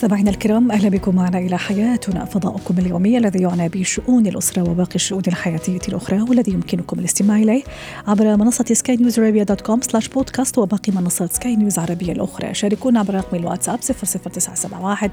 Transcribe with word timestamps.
مستمعينا 0.00 0.30
الكرام 0.30 0.70
أهلا 0.70 0.88
بكم 0.88 1.14
معنا 1.14 1.38
إلى 1.38 1.58
حياتنا 1.58 2.24
فضاؤكم 2.24 2.78
اليومي 2.78 3.18
الذي 3.18 3.42
يعنى 3.42 3.68
بشؤون 3.68 4.26
الأسرة 4.26 4.70
وباقي 4.70 4.94
الشؤون 4.94 5.22
الحياتية 5.28 5.80
الأخرى 5.88 6.22
والذي 6.22 6.52
يمكنكم 6.52 6.98
الاستماع 6.98 7.36
إليه 7.36 7.62
عبر 8.06 8.36
منصة 8.36 8.64
سكاي 8.64 8.96
نيوز 8.96 9.18
عربيه 9.18 9.42
dot 9.42 9.60
com 9.60 9.80
slash 9.80 10.08
podcast 10.08 10.58
وباقي 10.58 10.92
منصات 10.92 11.32
سكاي 11.32 11.56
نيوز 11.56 11.78
عربيه 11.78 12.12
الأخرى. 12.12 12.54
شاركونا 12.54 13.00
عبر 13.00 13.14
رقم 13.14 13.36
الواتساب 13.36 13.80
00971 13.80 15.10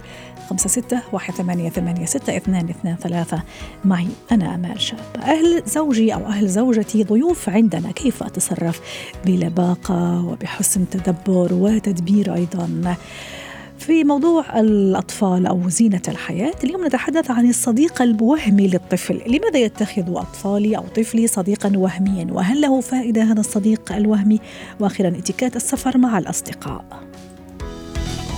56 0.55 2.95
ثلاثة. 2.95 3.43
معي 3.85 4.07
أنا 4.31 4.55
آمال 4.55 4.81
شاب. 4.81 4.99
أهل 5.17 5.63
زوجي 5.65 6.13
أو 6.13 6.25
أهل 6.25 6.47
زوجتي 6.47 7.03
ضيوف 7.03 7.49
عندنا. 7.49 7.91
كيف 7.91 8.23
أتصرف؟ 8.23 8.81
بلباقة 9.25 10.25
وبحسن 10.25 10.89
تدبر 10.89 11.53
وتدبير 11.53 12.35
أيضا. 12.35 12.95
في 13.87 14.03
موضوع 14.03 14.59
الأطفال 14.59 15.45
أو 15.45 15.69
زينة 15.69 16.01
الحياة 16.07 16.53
اليوم 16.63 16.85
نتحدث 16.85 17.31
عن 17.31 17.49
الصديق 17.49 18.01
الوهمي 18.01 18.67
للطفل. 18.67 19.21
لماذا 19.27 19.59
يتخذ 19.59 20.03
أطفالي 20.07 20.77
أو 20.77 20.83
طفلي 20.95 21.27
صديقا 21.27 21.71
وهميا؟ 21.77 22.27
وهل 22.31 22.61
له 22.61 22.81
فائدة 22.81 23.23
هذا 23.23 23.39
الصديق 23.39 23.93
الوهمي؟ 23.93 24.39
وأخيرا 24.79 25.09
اتكات 25.09 25.55
السفر 25.55 25.97
مع 25.97 26.17
الأصدقاء. 26.17 26.85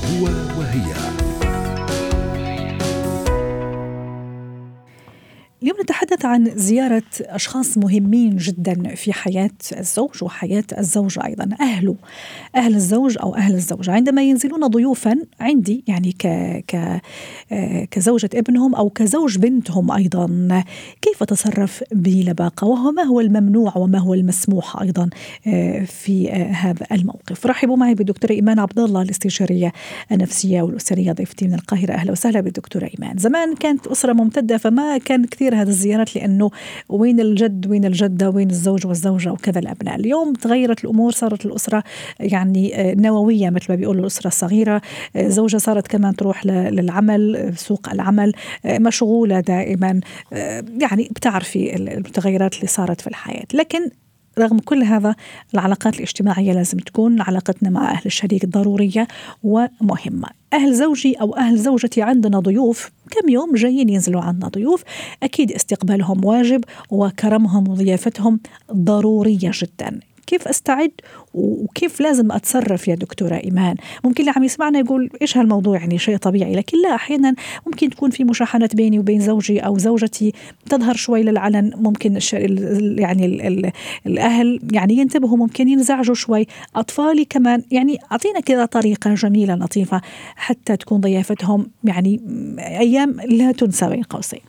هو 0.05 0.23
وهي. 0.59 1.28
اليوم 5.63 5.77
نتحدث 5.81 6.25
عن 6.25 6.51
زيارة 6.55 7.03
أشخاص 7.19 7.77
مهمين 7.77 8.37
جدا 8.37 8.95
في 8.95 9.13
حياة 9.13 9.49
الزوج 9.77 10.23
وحياة 10.23 10.63
الزوجة 10.77 11.25
أيضا. 11.25 11.49
أهله 11.61 11.95
أهل 12.55 12.75
الزوج 12.75 13.17
أو 13.21 13.35
أهل 13.35 13.53
الزوجة 13.53 13.91
عندما 13.91 14.21
ينزلون 14.21 14.67
ضيوفا 14.67 15.17
عندي 15.39 15.83
يعني 15.87 16.11
ك 16.11 16.27
ك 16.67 17.01
كزوجة 17.91 18.29
ابنهم 18.33 18.75
أو 18.75 18.89
كزوج 18.89 19.37
بنتهم 19.37 19.91
أيضا. 19.91 20.63
كيف 21.01 21.23
تصرف 21.23 21.83
بلباقة؟ 21.91 22.67
وهو 22.67 22.91
ما 22.91 23.03
هو 23.03 23.19
الممنوع 23.19 23.77
وما 23.77 23.99
هو 23.99 24.13
المسموح 24.13 24.81
أيضا 24.81 25.09
في 25.85 26.31
هذا 26.31 26.85
الموقف؟ 26.91 27.45
رحبوا 27.45 27.77
معي 27.77 27.95
بالدكتورة 27.95 28.31
إيمان 28.31 28.59
عبد 28.59 28.79
الله 28.79 29.01
الاستشارية 29.01 29.73
النفسية 30.11 30.61
والأسرية 30.61 31.11
ضيفتي 31.11 31.47
من 31.47 31.53
القاهرة. 31.53 31.93
أهلا 31.93 32.11
وسهلا 32.11 32.41
بالدكتورة 32.41 32.89
إيمان. 32.99 33.17
زمان 33.17 33.55
كانت 33.55 33.87
أسرة 33.87 34.13
ممتدة 34.13 34.57
فما 34.57 34.97
كان 34.97 35.25
كثير 35.25 35.48
كثير 35.49 35.61
هذه 35.61 35.67
الزيارات 35.67 36.15
لأنه 36.15 36.51
وين 36.89 37.19
الجد 37.19 37.67
وين 37.67 37.85
الجدة 37.85 38.29
وين 38.29 38.49
الزوج 38.49 38.87
والزوجة 38.87 39.31
وكذا 39.31 39.59
الأبناء. 39.59 39.95
اليوم 39.95 40.33
تغيرت 40.33 40.83
الأمور 40.83 41.11
صارت 41.11 41.45
الأسرة 41.45 41.83
يعني 42.19 42.93
نووية 42.97 43.49
مثل 43.49 43.65
ما 43.69 43.75
بيقولوا 43.75 44.01
الأسرة 44.01 44.27
الصغيرة. 44.27 44.81
زوجة 45.17 45.57
صارت 45.57 45.87
كمان 45.87 46.15
تروح 46.15 46.45
للعمل 46.45 47.53
سوق 47.55 47.89
العمل 47.89 48.33
مشغولة 48.65 49.39
دائما. 49.39 49.99
يعني 50.81 51.09
بتعرفي 51.11 51.75
التغيرات 51.75 52.55
اللي 52.55 52.67
صارت 52.67 53.01
في 53.01 53.07
الحياة. 53.07 53.45
لكن 53.53 53.89
رغم 54.39 54.59
كل 54.59 54.83
هذا 54.83 55.15
العلاقات 55.53 55.95
الاجتماعية 55.95 56.53
لازم 56.53 56.77
تكون 56.77 57.21
علاقتنا 57.21 57.69
مع 57.69 57.91
أهل 57.91 58.01
الشريك 58.05 58.45
ضرورية 58.45 59.07
ومهمة. 59.43 60.27
أهل 60.53 60.73
زوجي 60.73 61.13
أو 61.13 61.35
أهل 61.37 61.57
زوجتي 61.57 62.01
عندنا 62.01 62.39
ضيوف 62.39 62.91
كم 63.11 63.29
يوم 63.29 63.55
جايين 63.55 63.89
ينزلوا 63.89 64.21
عندنا 64.21 64.47
ضيوف 64.47 64.83
أكيد 65.23 65.51
استقبالهم 65.51 66.25
واجب 66.25 66.63
وكرمهم 66.89 67.67
وضيافتهم 67.67 68.39
ضرورية 68.73 69.51
جدا. 69.53 69.99
كيف 70.29 70.47
أستعد 70.47 70.91
وكيف 71.33 72.01
لازم 72.01 72.31
أتصرف 72.31 72.87
يا 72.87 72.95
دكتورة 72.95 73.35
إيمان؟ 73.35 73.75
ممكن 74.03 74.19
اللي 74.19 74.33
عم 74.35 74.43
يسمعنا 74.43 74.79
يقول 74.79 75.09
إيش 75.21 75.37
هالموضوع؟ 75.37 75.77
يعني 75.77 75.97
شيء 75.97 76.17
طبيعي. 76.17 76.55
لكن 76.55 76.77
لا 76.81 76.95
أحيانا 76.95 77.35
ممكن 77.67 77.89
تكون 77.89 78.09
في 78.09 78.23
مشاحنات 78.23 78.75
بيني 78.75 78.99
وبين 78.99 79.19
زوجي 79.19 79.59
أو 79.59 79.77
زوجتي 79.77 80.33
تظهر 80.69 80.95
شوي 80.95 81.23
للعلن. 81.23 81.71
ممكن 81.75 82.19
يعني 82.99 83.25
ال 83.25 83.41
ال 83.41 83.71
الأهل 84.05 84.59
يعني 84.73 84.93
ينتبهوا 84.93 85.37
ممكن 85.37 85.69
ينزعجوا 85.69 86.15
شوي. 86.15 86.47
أطفالي 86.75 87.25
كمان 87.25 87.63
يعني 87.71 87.97
أعطينا 88.11 88.39
كذا 88.39 88.65
طريقة 88.65 89.13
جميلة 89.13 89.55
لطيفة 89.55 90.01
حتى 90.35 90.77
تكون 90.77 91.01
ضيافتهم 91.01 91.67
يعني 91.83 92.21
أيام 92.59 93.21
لا 93.25 93.51
تنسى 93.51 93.89
بين 93.89 94.03
قوسين. 94.03 94.41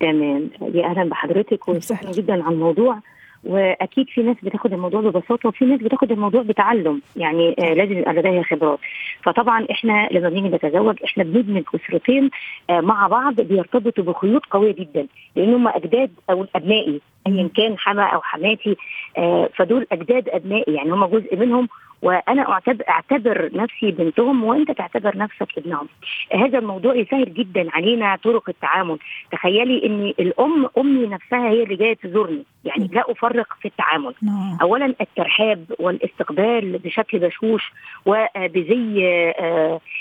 تمام. 0.00 0.50
يا 0.74 0.86
أهلا 0.86 1.08
بحضرتك 1.08 1.68
وسهلا 1.68 2.12
جدا 2.12 2.42
عن 2.42 2.52
الموضوع. 2.52 2.98
وأكيد 3.44 4.06
في 4.08 4.22
ناس 4.22 4.36
بتاخد 4.42 4.72
الموضوع 4.72 5.00
ببساطة 5.00 5.48
وفي 5.48 5.64
ناس 5.64 5.80
بتاخد 5.80 6.12
الموضوع 6.12 6.42
بتعلم 6.42 7.02
يعني 7.16 7.54
آه 7.58 7.74
لازم 7.74 7.98
يبقى 7.98 8.12
لديها 8.14 8.42
خبرات. 8.42 8.78
فطبعا 9.22 9.66
إحنا 9.70 10.08
لما 10.12 10.28
بنيجي 10.28 10.48
نتزوج 10.48 10.96
إحنا 11.04 11.24
بندمج 11.24 11.62
أسرتين 11.74 12.30
آه 12.70 12.80
مع 12.80 13.06
بعض 13.08 13.40
بيرتبطوا 13.40 14.04
بخيوط 14.04 14.42
قوية 14.50 14.72
جدا 14.74 15.06
لأن 15.36 15.54
هم 15.54 15.68
أجداد 15.68 16.10
أو 16.30 16.46
أبنائي 16.56 17.00
ايا 17.26 17.48
كان 17.56 17.78
حما 17.78 18.02
أو 18.02 18.20
حماتي 18.22 18.76
آه 19.18 19.48
فدول 19.56 19.86
أجداد 19.92 20.28
أبنائي 20.28 20.74
يعني 20.74 20.90
هم 20.92 21.06
جزء 21.06 21.36
منهم 21.36 21.68
وأنا 22.02 22.60
أعتبر 22.88 23.50
نفسي 23.54 23.90
بنتهم 23.90 24.44
وأنت 24.44 24.70
تعتبر 24.70 25.16
نفسك 25.16 25.58
ابنهم. 25.58 25.88
هذا 26.34 26.58
الموضوع 26.58 26.94
يسهل 26.94 27.34
جدا 27.34 27.66
علينا 27.70 28.16
طرق 28.24 28.48
التعامل، 28.48 28.98
تخيلي 29.32 29.86
ان 29.86 30.14
الأم 30.20 30.68
أمي 30.78 31.06
نفسها 31.06 31.50
هي 31.50 31.62
اللي 31.62 31.76
جاية 31.76 31.94
تزورني، 31.94 32.44
يعني 32.64 32.90
لا 32.92 33.04
أفرق 33.10 33.46
في 33.60 33.68
التعامل. 33.68 34.14
اولا 34.62 34.94
الترحاب 35.00 35.64
والاستقبال 35.78 36.78
بشكل 36.78 37.18
بشوش 37.18 37.72
وبزي 38.06 39.00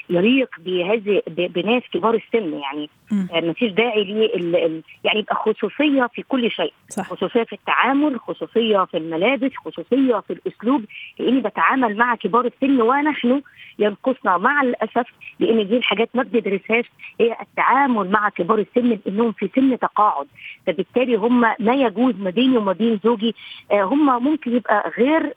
يليق 0.10 0.50
بهذه 0.60 1.22
بناس 1.28 1.84
كبار 1.94 2.14
السن 2.14 2.54
يعني 2.54 2.90
ما 3.12 3.54
فيش 3.54 3.72
داعي 3.72 4.04
لي 4.04 4.82
يعني 5.04 5.20
يبقى 5.20 5.36
خصوصية 5.36 6.10
في 6.14 6.24
كل 6.24 6.52
شيء. 6.52 6.74
صح. 6.90 7.04
خصوصية 7.10 7.44
في 7.44 7.54
التعامل، 7.54 8.20
خصوصية 8.20 8.86
في 8.86 8.98
الملابس، 8.98 9.52
خصوصية 9.66 10.20
في 10.28 10.34
الأسلوب 10.34 10.86
لأني 11.20 11.42
بتعامل 11.42 11.98
مع 11.98 12.16
كبار 12.16 12.46
السن 12.46 12.82
ونحن 12.82 13.42
ينقصنا 13.80 14.38
مع 14.38 14.62
الأسف 14.62 15.06
لأن 15.40 15.68
دي 15.68 15.78
الحاجات 15.78 16.10
ما 16.14 16.24
بندرسهاش 16.24 16.86
هي 17.22 17.36
التعامل 17.42 18.10
مع 18.12 18.30
كبار 18.30 18.60
السن 18.60 19.00
لانهم 19.06 19.32
في 19.32 19.50
سن 19.56 19.80
تقاعد 19.80 20.28
فبالتالي 20.68 21.16
هم 21.16 21.40
ما 21.60 21.74
يجوز 21.74 22.16
ما 22.20 22.30
بيني 22.30 22.58
وما 22.58 22.74
بين 22.74 23.00
زوجي 23.04 23.36
هم 23.74 24.24
ممكن 24.24 24.56
يبقى 24.56 24.92
غير 24.98 25.34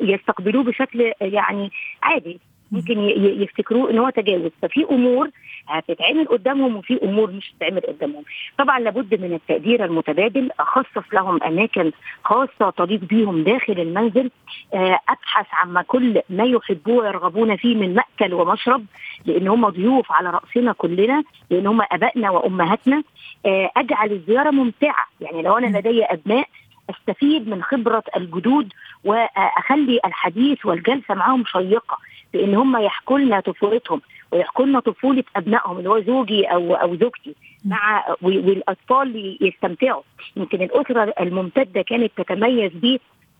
يستقبلوه 0.00 0.62
بشكل 0.64 1.12
يعني 1.20 1.70
عادي 2.02 2.40
ممكن 2.72 2.98
يفتكروه 3.42 3.90
إن 3.90 3.98
هو 3.98 4.10
تجاوز. 4.10 4.50
ففي 4.62 4.84
أمور 4.90 5.30
هتتعمل 5.68 6.28
قدامهم 6.28 6.76
وفي 6.76 6.98
أمور 7.02 7.30
مش 7.30 7.52
هتتعمل 7.54 7.80
قدامهم. 7.80 8.22
طبعا 8.58 8.78
لابد 8.80 9.20
من 9.20 9.32
التقدير 9.32 9.84
المتبادل 9.84 10.50
أخصص 10.60 11.04
لهم 11.12 11.42
أماكن 11.42 11.92
خاصة 12.24 12.70
تليق 12.76 13.00
بيهم 13.00 13.42
داخل 13.42 13.72
المنزل 13.72 14.30
أبحث 15.08 15.46
عما 15.52 15.82
كل 15.82 16.20
ما 16.30 16.44
يحبوه 16.44 16.96
ويرغبون 16.96 17.56
فيه 17.56 17.74
من 17.76 17.94
مأكل 17.94 18.34
ومشرب 18.34 18.84
لأن 19.26 19.48
هم 19.48 19.68
ضيوف 19.68 20.12
على 20.12 20.30
رأسنا 20.30 20.72
كلنا 20.72 21.24
لأن 21.50 21.66
هم 21.66 21.80
آبائنا 21.92 22.30
وأمهاتنا. 22.30 23.02
أجعل 23.76 24.12
الزيارة 24.12 24.50
ممتعة. 24.50 25.06
يعني 25.20 25.42
لو 25.42 25.58
أنا 25.58 25.78
لدي 25.78 26.04
أبناء 26.04 26.48
أستفيد 26.90 27.48
من 27.48 27.62
خبرة 27.62 28.02
الجدود 28.16 28.72
وأخلي 29.04 30.00
الحديث 30.04 30.66
والجلسة 30.66 31.14
معاهم 31.14 31.44
شيقة. 31.46 31.98
بان 32.32 32.54
هم 32.54 32.76
يحكوا 32.76 33.18
لنا 33.18 33.40
طفولتهم 33.40 34.00
ويحكوا 34.32 34.66
لنا 34.66 34.80
طفولة 34.80 35.24
أبنائهم 35.36 35.78
اللي 35.78 35.90
هو 35.90 36.00
زوجي 36.00 36.44
أو 36.44 36.74
أو 36.74 36.96
زوجتي 36.96 37.34
مع 37.64 38.04
والأطفال 38.22 39.38
يستمتعوا. 39.40 40.02
يمكن 40.36 40.62
الأسرة 40.62 41.14
الممتدة 41.20 41.82
كانت 41.82 42.12
تتميز 42.16 42.72
ب 42.74 42.96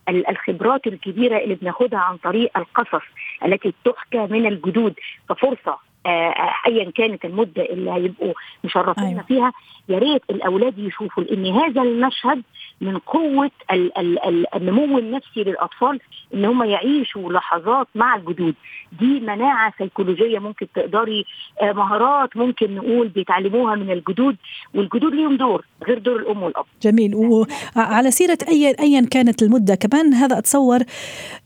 الخبرات 0.09 0.87
الكبيرة 0.87 1.39
اللي 1.39 1.55
بناخدها 1.55 1.99
عن 1.99 2.17
طريق 2.17 2.59
القصص 2.59 3.05
التي 3.45 3.75
تحكى 3.85 4.27
من 4.31 4.47
الجدود. 4.47 4.95
ففرصة 5.29 5.77
ايا 6.07 6.91
كانت 6.91 7.25
المدة 7.25 7.63
اللي 7.63 7.91
هيبقوا 7.91 8.33
مشرفين 8.65 9.05
أيوة. 9.05 9.23
فيها 9.23 9.53
يا 9.89 9.99
ريت 9.99 10.23
الأولاد 10.31 10.79
يشوفوا 10.79 11.25
إن 11.33 11.47
هذا 11.47 11.83
المشهد 11.83 12.43
من 12.81 12.99
قوة 12.99 13.51
ال- 13.73 13.99
ال- 13.99 14.25
ال- 14.25 14.55
النمو 14.55 14.99
النفسي 14.99 15.41
للأطفال 15.45 16.01
إن 16.35 16.45
هم 16.45 16.63
يعيشوا 16.65 17.33
لحظات 17.33 17.87
مع 17.95 18.17
الجدود. 18.17 18.55
دي 19.01 19.21
مناعة 19.21 19.73
سيكولوجية 19.79 20.39
ممكن 20.39 20.67
تقدري 20.75 21.25
آه، 21.63 21.73
مهارات 21.73 22.37
ممكن 22.37 22.75
نقول 22.75 23.09
بيتعلموها 23.09 23.75
من 23.75 23.91
الجدود 23.91 24.37
والجدود 24.75 25.15
ليهم 25.15 25.37
دور 25.37 25.65
غير 25.89 25.99
دور 25.99 26.17
الأم 26.17 26.43
والأب. 26.43 26.65
جميل. 26.83 27.15
وعلى 27.15 28.11
سيرة 28.11 28.39
أي 28.49 28.75
أيا 28.81 29.07
كانت 29.11 29.43
المدة 29.43 29.75
كمان 29.75 30.15
هذا 30.15 30.39
أتصور 30.39 30.79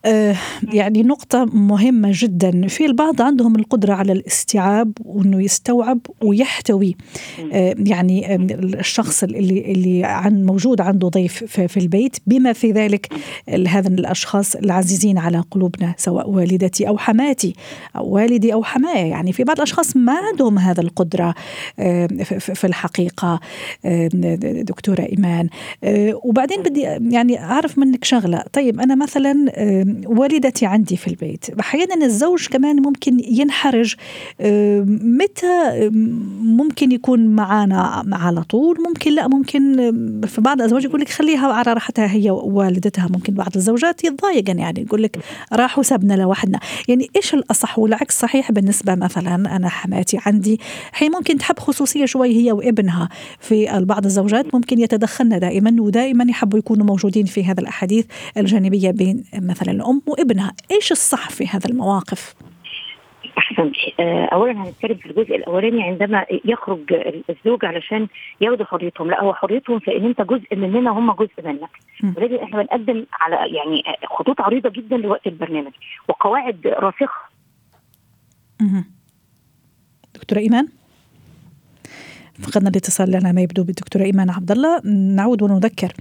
آه، 0.05 0.35
يعني 0.73 1.03
نقطة 1.03 1.45
مهمة 1.45 2.09
جدا. 2.13 2.67
في 2.67 2.85
البعض 2.85 3.21
عندهم 3.21 3.55
القدرة 3.55 3.93
على 3.93 4.11
الاستيعاب 4.51 4.91
وأنه 5.05 5.41
يستوعب 5.43 5.99
ويحتوي. 6.23 6.95
آه، 7.53 7.75
يعني 7.85 8.33
آه، 8.33 8.37
الشخص 8.79 9.23
اللي 9.23 9.71
اللي 9.71 10.03
عن 10.03 10.45
موجود 10.45 10.81
عنده 10.81 11.07
ضيف 11.07 11.43
في 11.43 11.77
البيت. 11.79 12.17
بما 12.27 12.53
في 12.53 12.71
ذلك 12.71 13.07
هذا 13.67 13.87
الأشخاص 13.87 14.55
العزيزين 14.55 15.17
على 15.17 15.43
قلوبنا 15.51 15.95
سواء 15.97 16.29
والدتي 16.29 16.87
أو 16.87 16.97
حماتي 16.97 17.53
أو 17.95 18.07
والدي 18.09 18.53
أو 18.53 18.63
حماية. 18.63 19.05
يعني 19.09 19.33
في 19.33 19.43
بعض 19.43 19.57
الأشخاص 19.57 19.97
ما 19.97 20.13
عندهم 20.31 20.59
هذا 20.59 20.81
القدرة 20.81 21.33
آه، 21.79 22.07
في- 22.07 22.39
دكتورة 24.63 25.01
إيمان. 25.01 25.49
آه، 25.83 26.19
وبعدين 26.23 26.61
بدي 26.63 26.81
يعني 27.15 27.39
أعرف 27.39 27.77
منك 27.77 28.03
شغلة. 28.03 28.43
طيب 28.53 28.79
أنا 28.79 28.95
مثلا 28.95 29.45
والدتي 30.05 30.65
عندي 30.65 30.97
في 30.97 31.07
البيت. 31.07 31.45
أحيانا 31.59 32.05
الزوج 32.05 32.47
كمان 32.47 32.75
ممكن 32.81 33.17
ينحرج 33.19 33.95
متى 34.39 35.89
ممكن 36.41 36.91
يكون 36.91 37.27
معنا 37.27 38.05
على 38.13 38.43
طول؟ 38.43 38.77
ممكن 38.87 39.15
لا 39.15 39.27
ممكن 39.27 39.75
في 40.27 40.41
بعض 40.41 40.57
الأزواج 40.61 40.83
يقول 40.83 41.01
لك 41.01 41.09
خليها 41.09 41.53
على 41.53 41.73
راحتها 41.73 42.11
هي 42.11 42.31
ووالدتها 42.31 43.07
ممكن 43.13 43.33
بعض 43.33 43.51
الزوجات 43.55 44.03
يتضايقن 44.03 44.59
يعني 44.59 44.81
يقول 44.81 45.03
لك 45.03 45.19
راحوا 45.53 45.83
سبنا 45.83 46.13
لوحدنا. 46.13 46.59
يعني 46.87 47.09
إيش 47.15 47.33
الأصح 47.33 47.79
والعكس 47.79 48.19
صحيح 48.19 48.51
بالنسبة 48.51 48.95
مثلا 48.95 49.55
أنا 49.55 49.69
حماتي 49.69 50.17
عندي 50.25 50.59
هي 50.95 51.09
ممكن 51.09 51.37
تحب 51.37 51.59
خصوصية 51.59 52.05
شوي 52.05 52.35
هي 52.35 52.51
وابنها. 52.51 53.09
في 53.39 53.85
بعض 53.85 54.05
الزوجات 54.05 54.55
ممكن 54.55 54.79
يتدخلن 54.79 55.39
دائما 55.39 55.81
ودائما 55.81 56.25
يحبوا 56.29 56.59
يكونوا 56.59 56.85
موجودين 56.85 57.25
في 57.25 57.43
هذا 57.43 57.61
الأحاديث 57.61 58.05
الجانبية 58.37 58.91
بين 58.91 59.23
مثلا 59.35 59.71
الأم 59.71 60.01
وابنها. 60.07 60.53
إيش 60.71 60.91
الصح 60.91 61.29
في 61.29 61.47
هذا 61.47 61.69
المواقف؟ 61.69 62.35
أحسن. 63.37 63.71
آه، 63.99 64.25
اولا 64.25 64.51
هنتكلم 64.51 64.95
في 64.95 65.05
الجزء 65.05 65.35
الأولاني 65.35 65.83
عندما 65.83 66.25
يخرج 66.45 66.93
الزوج 67.29 67.65
علشان 67.65 68.07
ياخدوا 68.41 68.65
حريتهم. 68.65 69.11
لا 69.11 69.23
هو 69.23 69.33
حريتهم 69.33 69.79
في 69.79 69.97
إن 69.97 70.05
أنت 70.05 70.21
جزء 70.21 70.55
مننا 70.55 70.91
هم 70.91 71.11
جزء 71.11 71.31
منك. 71.43 71.69
ولكن 72.17 72.35
إحنا 72.35 72.61
بنقدم 72.61 73.05
على 73.13 73.55
يعني 73.55 73.83
خطوط 74.05 74.41
عريضة 74.41 74.69
جدا 74.69 74.97
لوقت 74.97 75.27
البرنامج 75.27 75.71
وقواعد 76.07 76.67
راسخة. 76.67 77.21
مهم. 78.61 78.85
دكتورة 80.15 80.39
إيمان؟ 80.39 80.67
فقدنا 82.41 82.69
الاتصال 82.69 83.11
لنا 83.11 83.31
ما 83.31 83.41
يبدو 83.41 83.63
بالدكتورة 83.63 84.03
إيمان 84.03 84.29
عبد 84.29 84.51
الله. 84.51 84.81
نعود 85.15 85.41
ونذكر. 85.41 85.93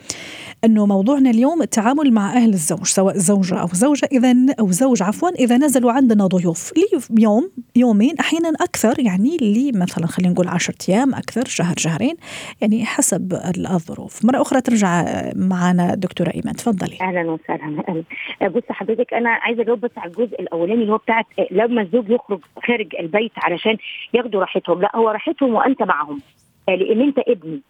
أنه 0.64 0.86
موضوعنا 0.86 1.30
اليوم 1.30 1.62
التعامل 1.62 2.12
مع 2.12 2.32
أهل 2.32 2.48
الزوج 2.48 2.84
سواء 2.84 3.16
زوجة 3.16 3.60
أو 3.60 3.66
زوجة 3.66 4.08
إذا 4.12 4.34
أو 4.60 4.70
زوج 4.70 5.02
عفوا 5.02 5.28
إذا 5.28 5.56
نزلوا 5.56 5.92
عندنا 5.92 6.26
ضيوف 6.26 6.72
لي 6.76 7.00
يوم 7.22 7.50
يومين 7.76 8.14
أحيانا 8.20 8.48
أكثر 8.60 9.00
يعني 9.00 9.36
اللي 9.36 9.72
مثلا 9.74 10.06
خلينا 10.06 10.32
نقول 10.32 10.48
عشرة 10.48 10.74
أيام 10.88 11.14
أكثر 11.14 11.44
شهر 11.44 11.74
شهرين 11.76 12.14
يعني 12.60 12.84
حسب 12.84 13.32
الظروف. 13.70 14.24
مرة 14.24 14.42
أخرى 14.42 14.60
ترجع 14.60 15.04
معنا 15.36 15.94
دكتورة 15.94 16.30
إيمان 16.34 16.54
تفضلي. 16.54 16.98
أهلا 17.00 17.30
وسهلا. 17.30 18.04
بص 18.48 18.62
حضرتك 18.70 19.14
أنا 19.14 19.30
عايزة 19.30 19.62
أجاوب 19.62 19.80
بس 19.80 19.90
على 19.96 20.10
الجزء 20.10 20.40
الأولاني 20.40 20.82
اللي 20.82 20.92
هو 20.92 20.96
بتاعت 20.96 21.26
آه، 21.38 21.46
لما 21.50 21.82
الزوج 21.82 22.10
يخرج 22.10 22.40
خارج 22.66 22.96
البيت 23.00 23.32
علشان 23.36 23.76
ياخدوا 24.14 24.40
راحتهم. 24.40 24.82
لا 24.82 24.96
هو 24.96 25.08
راحتهم 25.08 25.54
وأنت 25.54 25.82
معهم. 25.82 26.20
لأن 26.68 27.00
أنت 27.00 27.18
ابن 27.18 27.60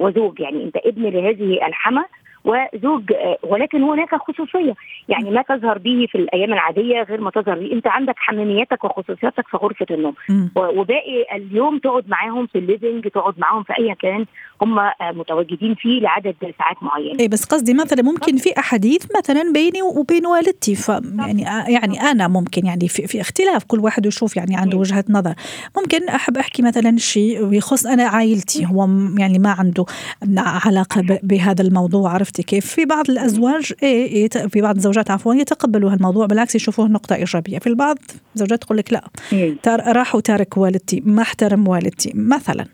وزوج 0.00 0.40
يعني 0.40 0.64
أنت 0.64 0.76
ابن 0.76 1.02
لهذه 1.02 1.66
الحما 1.66 2.04
وزوج 2.44 3.12
آه، 3.12 3.38
ولكن 3.42 3.82
هناك 3.82 4.14
خصوصية. 4.14 4.74
يعني 5.08 5.30
ما 5.30 5.42
تظهر 5.42 5.78
به 5.78 6.06
في 6.10 6.18
الأيام 6.18 6.52
العادية 6.52 7.02
غير 7.02 7.20
ما 7.20 7.30
تظهر 7.30 7.58
به. 7.58 7.72
أنت 7.72 7.86
عندك 7.86 8.14
حميميتك 8.18 8.84
وخصوصياتك 8.84 9.48
في 9.48 9.56
غرفة 9.56 9.86
النوم. 9.90 10.14
وباقي 10.56 11.36
اليوم 11.36 11.78
تقعد 11.78 12.08
معاهم 12.08 12.46
في 12.46 12.58
الليفنج 12.58 13.08
تقعد 13.08 13.34
معاهم 13.38 13.62
في 13.62 13.72
أي 13.78 13.94
كان. 13.94 14.26
هم 14.64 14.78
آه، 14.78 14.94
متواجدين 15.14 15.74
فيه 15.74 16.00
لعدد 16.00 16.34
ساعات 16.58 16.76
معينة. 16.82 17.20
اي 17.20 17.28
بس 17.28 17.44
قصدي 17.44 17.74
مثلا 17.74 18.02
ممكن 18.02 18.36
في 18.36 18.58
أحاديث 18.58 19.02
مثلا 19.18 19.52
بيني 19.52 19.82
وبين 19.82 20.26
والدتي. 20.26 20.74
ف 20.74 20.88
يعني 21.18 21.42
يعني 21.72 22.00
أنا 22.00 22.28
ممكن 22.28 22.66
يعني 22.66 22.88
في, 22.88 23.06
في 23.06 23.20
اختلاف 23.20 23.64
كل 23.64 23.80
واحد 23.80 24.06
يشوف 24.06 24.36
يعني 24.36 24.56
عنده 24.56 24.74
مم. 24.76 24.80
وجهة 24.80 25.04
نظر. 25.08 25.34
ممكن 25.76 26.08
أحب 26.08 26.36
أحكي 26.36 26.62
مثلا 26.62 26.96
شيء 26.98 27.52
يخص 27.52 27.86
أنا 27.86 28.02
عائلتي. 28.04 28.66
هو 28.66 28.86
م- 28.86 29.18
يعني 29.18 29.38
ما 29.38 29.50
عنده 29.50 29.84
علاقة 30.38 31.02
بهذا 31.22 31.62
الموضوع 31.62 32.10
عرفتي 32.12 32.42
كيف؟ 32.42 32.66
في 32.66 32.84
بعض 32.84 33.10
الأزواج 33.10 33.72
إيه 33.82 34.28
في 34.28 34.60
بعض 34.60 34.76
الزوجات 34.76 35.10
عفوا 35.10 35.34
يتقبلوا 35.34 35.92
هالموضوع 35.92 36.26
بالعكس 36.26 36.54
يشوفوه 36.54 36.86
نقطة 36.88 37.14
إيجابية. 37.14 37.58
في 37.58 37.66
البعض 37.66 37.98
زوجات 38.34 38.62
تقول 38.62 38.78
لك 38.78 38.92
لا. 38.92 39.04
تار 39.62 39.96
راح 39.96 40.14
وتارك 40.14 40.56
والدتي 40.56 41.02
ما 41.06 41.22
احترم 41.22 41.68
والدتي. 41.68 42.12
مثلا 42.14 42.66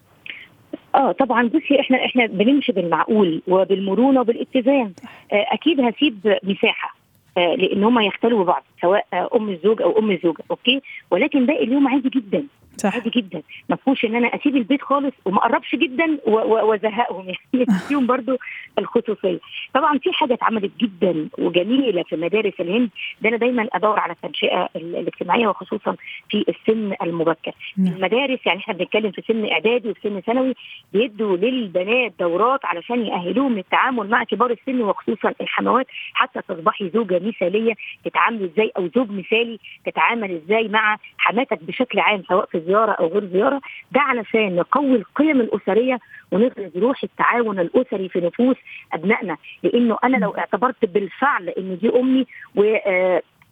آه 0.95 1.13
طبعا 1.13 1.49
بصي 1.49 1.81
إحنا 1.81 2.05
إحنا 2.05 2.27
بنمشي 2.27 2.73
بالمعقول 2.73 3.43
وبالمرونة 3.49 4.21
وبالاتزان. 4.21 4.93
آه 5.33 5.47
أكيد 5.53 5.81
هسيب 5.81 6.39
مساحة 6.43 6.97
آه 7.39 7.55
لأن 7.55 7.85
هم 7.85 8.01
يختلوا 8.01 8.43
ببعض. 8.45 8.65
سواء 8.82 9.06
أم 9.37 9.49
الزوج 9.49 9.82
أو 9.82 9.99
أم 9.99 10.11
الزوجة 10.11 10.43
أوكي؟ 10.50 10.82
ولكن 11.11 11.47
باقي 11.47 11.65
اليوم 11.65 11.88
عادي 11.88 12.09
جدا 12.09 12.44
صح. 12.77 12.94
عادي 12.94 13.11
جدا. 13.11 13.43
ما 13.69 13.77
فيهوش 13.77 14.05
إن 14.05 14.15
أنا 14.17 14.27
أسيب 14.35 14.56
البيت 14.56 14.82
خالص 14.82 15.15
وما 15.25 15.38
أقربش 15.38 15.75
جدا 15.75 16.19
وأزهقهم. 16.27 17.27
يعني 17.55 17.67
فيهم 17.88 18.06
برضو 18.06 18.37
الخصوصية. 18.79 19.38
طبعا 19.75 19.99
في 19.99 20.12
حاجة 20.12 20.35
اتعملت 20.35 20.73
جدا 20.81 21.29
وجميلة 21.38 22.03
في 22.03 22.17
مدارس 22.17 22.53
الهند. 22.61 22.91
ده 23.23 23.29
أنا 23.29 23.37
دايما 23.37 23.69
أدور 23.73 23.99
على 24.00 24.12
التنشئه 24.12 24.69
ال- 24.77 24.97
الاجتماعية 24.97 25.47
وخصوصا 25.49 25.97
في 26.31 26.44
السن 26.49 26.93
المبكر. 27.03 27.53
نعم. 27.79 27.94
المدارس 27.94 28.38
يعني 28.47 28.59
إحنا 28.59 28.75
بنتكلم 28.75 29.11
في 29.11 29.23
سن 29.29 29.44
إعدادي 29.53 29.88
وفي 29.88 30.00
سن 30.09 30.21
ثانوي 30.21 30.55
بيدوا 30.93 31.37
للبنات 31.37 32.12
دورات 32.21 32.65
علشان 32.65 33.06
يأهلوهم 33.06 33.55
للتعامل 33.56 34.09
مع 34.11 34.25
كبار 34.25 34.50
السن 34.50 34.81
وخصوصا 34.81 35.33
الحموات. 35.41 35.87
حتى 36.15 36.41
تصبحي 36.49 36.91
زوجة 36.94 37.19
مثالية 37.25 37.73
تتعاملي 38.05 38.44
إزاي 38.44 38.70
أو 38.77 38.89
زوج 38.97 39.11
مثالي 39.11 39.59
تتعامل 39.87 40.41
إزاي 40.45 40.69
مع 40.69 40.97
حماتك 41.19 41.63
بشكل 41.63 41.99
عام 41.99 42.23
سواء 42.29 42.47
في 42.47 42.61
زيارة 42.61 42.93
أو 42.93 43.07
غير 43.07 43.25
زيارة 43.27 43.61
ده 43.93 44.01
علشان 44.01 44.57
نقوي 44.57 44.97
القيم 44.97 45.41
الأسرية 45.41 45.99
ونفرز 46.33 46.77
روح 46.77 47.03
التعاون 47.05 47.59
الأسري 47.61 48.09
في 48.09 48.21
نفوس 48.21 48.57
أبنائنا. 48.93 49.37
لأنه 49.63 49.99
أنا 50.05 50.17
لو 50.17 50.31
اعتبرت 50.31 50.85
بالفعل 50.85 51.49
إن 51.49 51.79
دي 51.83 51.89
أمي 51.89 52.27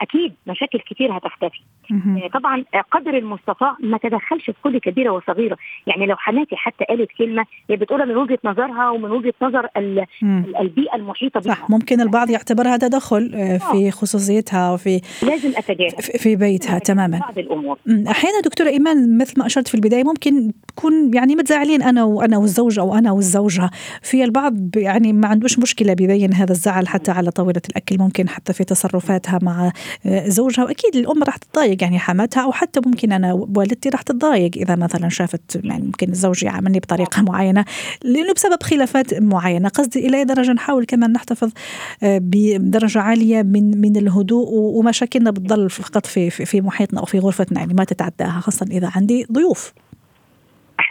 أكيد 0.00 0.32
مشاكل 0.46 0.78
كتير 0.78 1.16
هتختفي. 1.16 1.60
آه، 1.90 2.28
طبعا 2.34 2.64
آه، 2.74 2.80
قدر 2.90 3.18
المستطاع 3.18 3.76
ما 3.80 3.98
تدخلش 3.98 4.44
في 4.46 4.54
كل 4.64 4.78
كبيرة 4.78 5.10
وصغيرة. 5.10 5.56
يعني 5.86 6.06
لو 6.06 6.16
حماتي 6.16 6.56
حتى 6.56 6.84
قالت 6.84 7.08
كلمة 7.18 7.44
هي 7.70 7.76
بتقولها 7.76 8.06
من 8.06 8.16
وجهة 8.16 8.38
نظرها 8.44 8.90
ومن 8.90 9.10
وجهة 9.10 9.34
نظر 9.42 9.68
البيئة 10.60 10.94
المحيطة 10.94 11.40
بها 11.40 11.54
صح 11.54 11.70
ممكن 11.70 12.00
البعض 12.00 12.30
يعتبرها 12.30 12.76
تدخل 12.76 13.32
آه، 13.34 13.58
في 13.58 13.90
خصوصيتها 13.90 14.72
وفي 14.72 15.00
لازم 15.22 15.50
أتجاهل. 15.56 15.90
في 16.18 16.36
بيتها 16.36 16.78
تماما. 16.78 17.18
بعض 17.18 17.38
الأمور. 17.38 17.78
أحيانا 18.08 18.40
دكتورة 18.44 18.68
إيمان 18.68 19.18
مثل 19.18 19.40
ما 19.40 19.46
أشرت 19.46 19.68
في 19.68 19.74
البداية 19.74 20.04
ممكن 20.04 20.52
تكون 20.68 21.14
يعني 21.14 21.34
متزاعلين 21.34 21.82
أنا 21.82 22.04
وأنا 22.04 22.38
والزوج 22.38 22.78
أو 22.78 22.94
أنا 22.94 23.12
والزوجة. 23.12 23.70
في 24.02 24.24
البعض 24.24 24.54
يعني 24.76 25.12
ما 25.12 25.28
عندوش 25.28 25.58
مشكلة 25.58 25.94
بيبين 25.94 26.32
هذا 26.34 26.52
الزعل 26.52 26.88
حتى 26.88 27.10
على 27.10 27.30
طاولة 27.30 27.62
الأكل 27.70 27.98
ممكن 27.98 28.28
حتى 28.28 28.52
في 28.52 28.64
تصرفاتها 28.64 29.38
مع 29.42 29.66
آه، 29.66 29.72
زوجها 30.26 30.64
وأكيد 30.64 30.96
الأم 30.96 31.22
راح 31.22 31.36
تتضايق 31.36 31.82
يعني 31.82 31.98
حماتها 31.98 32.42
أو 32.42 32.52
حتى 32.52 32.80
ممكن 32.86 33.12
أنا 33.12 33.32
والدتي 33.32 33.88
راح 33.88 34.02
تتضايق 34.02 34.50
إذا 34.56 34.76
مثلا 34.76 35.08
شافت 35.08 35.60
يعني 35.64 35.82
ممكن 35.82 36.10
الزوج 36.10 36.42
يعاملني 36.44 36.78
بطريقة 36.78 37.22
معينة 37.22 37.64
لأنه 38.02 38.32
بسبب 38.32 38.62
خلافات 38.62 39.14
معينة. 39.14 39.68
قصدي 39.68 40.06
إلى 40.06 40.16
أي 40.16 40.24
درجة 40.24 40.52
نحاول 40.52 40.84
كمان 40.84 41.12
نحتفظ 41.12 41.50
آه، 42.02 42.20
بدرجة 42.22 42.98
عالية 43.00 43.42
من 43.42 43.80
من 43.80 43.96
الهدوء 43.96 44.48
ومشاكلنا 44.52 45.30
بتضل 45.30 45.70
فقط 45.70 46.06
في 46.06 46.30
في 46.30 46.44
في 46.44 46.60
محيطنا 46.60 47.00
أو 47.00 47.04
في 47.04 47.18
غرفتنا 47.18 47.60
يعني 47.60 47.74
ما 47.74 47.84
تتعداها 47.84 48.40
خاصة 48.40 48.66
إذا 48.70 48.90
عندي 48.94 49.26
ضيوف. 49.32 49.72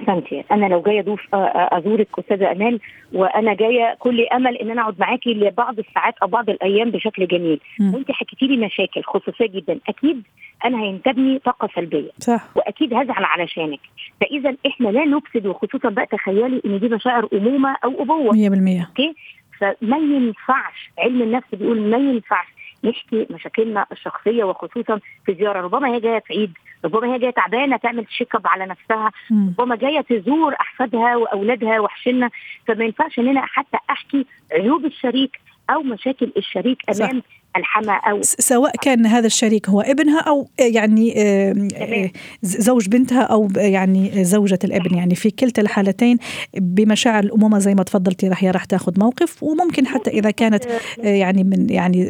أحسنتي. 0.02 0.44
أنا 0.52 0.66
لو 0.66 0.82
جاية 0.82 1.00
اضيف 1.00 1.36
آه، 1.36 1.38
آه، 1.38 1.78
ازورك 1.78 2.08
استاذه 2.20 2.52
أمال 2.52 2.80
وأنا 3.14 3.54
جاية 3.54 3.96
كل 4.00 4.26
أمل 4.26 4.56
إن 4.58 4.72
أنا 4.72 4.82
أقعد 4.82 5.00
معاكي 5.00 5.34
لبعض 5.34 5.80
الساعات 5.80 6.14
أو 6.24 6.28
بعض 6.28 6.50
الأيام 6.50 6.92
بشكل 6.92 7.28
جميل. 7.28 7.60
وانت 7.94 8.12
حكيتي 8.12 8.48
لي 8.48 8.66
مشاكل 8.66 9.04
خصوصية 9.04 9.48
جدا. 9.48 9.80
أكيد 9.90 10.24
أنا 10.66 10.82
هينتابني 10.82 11.40
طاقة 11.40 11.70
سلبية. 11.76 12.10
صح. 12.20 12.44
وأكيد 12.56 12.94
هزعل 12.94 13.24
علشانك. 13.24 13.80
فاذا 14.22 14.56
إحنا 14.68 14.88
لا 14.90 15.06
نفسد 15.06 15.48
وخصوصا 15.48 15.90
بقى 15.90 16.06
تخيلي 16.06 16.62
إن 16.66 16.80
دي 16.80 16.90
مشاعر 16.90 17.28
أمومة 17.34 17.76
أو 17.84 18.04
أبوة. 18.04 18.34
100% 18.34 18.88
أوكي؟ 18.88 19.16
فما 19.60 19.98
ينفعش 19.98 20.90
علم 21.00 21.22
النفس 21.22 21.56
بيقول 21.56 21.82
ما 21.82 21.98
ينفعش 21.98 22.48
نحكي 22.84 23.28
مشاكلنا 23.30 23.86
الشخصية 23.92 24.44
وخصوصا 24.44 25.00
في 25.26 25.34
زيارة 25.34 25.62
ربما 25.62 25.88
هي 25.96 26.00
جاية 26.00 26.20
تعيد 26.20 26.52
ربما 26.86 27.14
هي 27.14 27.20
جاية 27.20 27.32
تعبانة 27.32 27.78
تعمل 27.78 28.06
check 28.06 28.36
up 28.36 28.48
على 28.48 28.66
نفسها. 28.66 29.12
ربما 29.60 29.76
جاية 29.76 30.02
تزور 30.02 30.54
أحفادها 30.62 31.16
وأولادها 31.16 31.80
وحشنا 31.80 32.30
فما 32.68 32.86
ينفعش 32.86 33.20
ان 33.20 33.28
أنا 33.28 33.42
حتى 33.46 33.78
أحكي 33.90 34.26
عيوب 34.52 34.86
الشريك 34.86 35.40
أو 35.70 35.82
مشاكل 35.84 36.32
الشريك 36.38 36.82
صح. 36.92 37.10
الحما 37.58 37.94
أو 37.94 38.22
س- 38.22 38.36
سواء 38.40 38.72
كان 38.82 39.06
هذا 39.06 39.28
الشريك 39.28 39.70
هو 39.70 39.82
ابنها 39.82 40.20
أو 40.20 40.48
يعني 40.60 41.22
آم، 41.22 41.68
تمام. 41.68 41.94
آه، 41.94 42.10
ز- 42.44 42.58
زوج 42.62 42.88
بنتها 42.90 43.22
أو 43.22 43.48
ب- 43.48 43.58
يعني 43.58 44.24
زوجة 44.24 44.60
الابن. 44.64 44.96
يعني 44.96 45.16
في 45.16 45.32
كلتا 45.32 45.62
الحالتين 45.62 46.18
بمشاعر 46.58 47.24
الامومه 47.24 47.60
زي 47.60 47.76
ما 47.76 47.84
تفضلتي 47.84 48.30
هي 48.34 48.52
راح 48.52 48.66
تاخذ 48.66 49.00
موقف 49.00 49.44
وممكن 49.44 49.88
حتى 49.88 50.10
إذا 50.10 50.32
كانت 50.32 50.64
آه، 51.04 51.08
يعني 51.08 51.44
من 51.44 51.70
يعني 51.70 52.04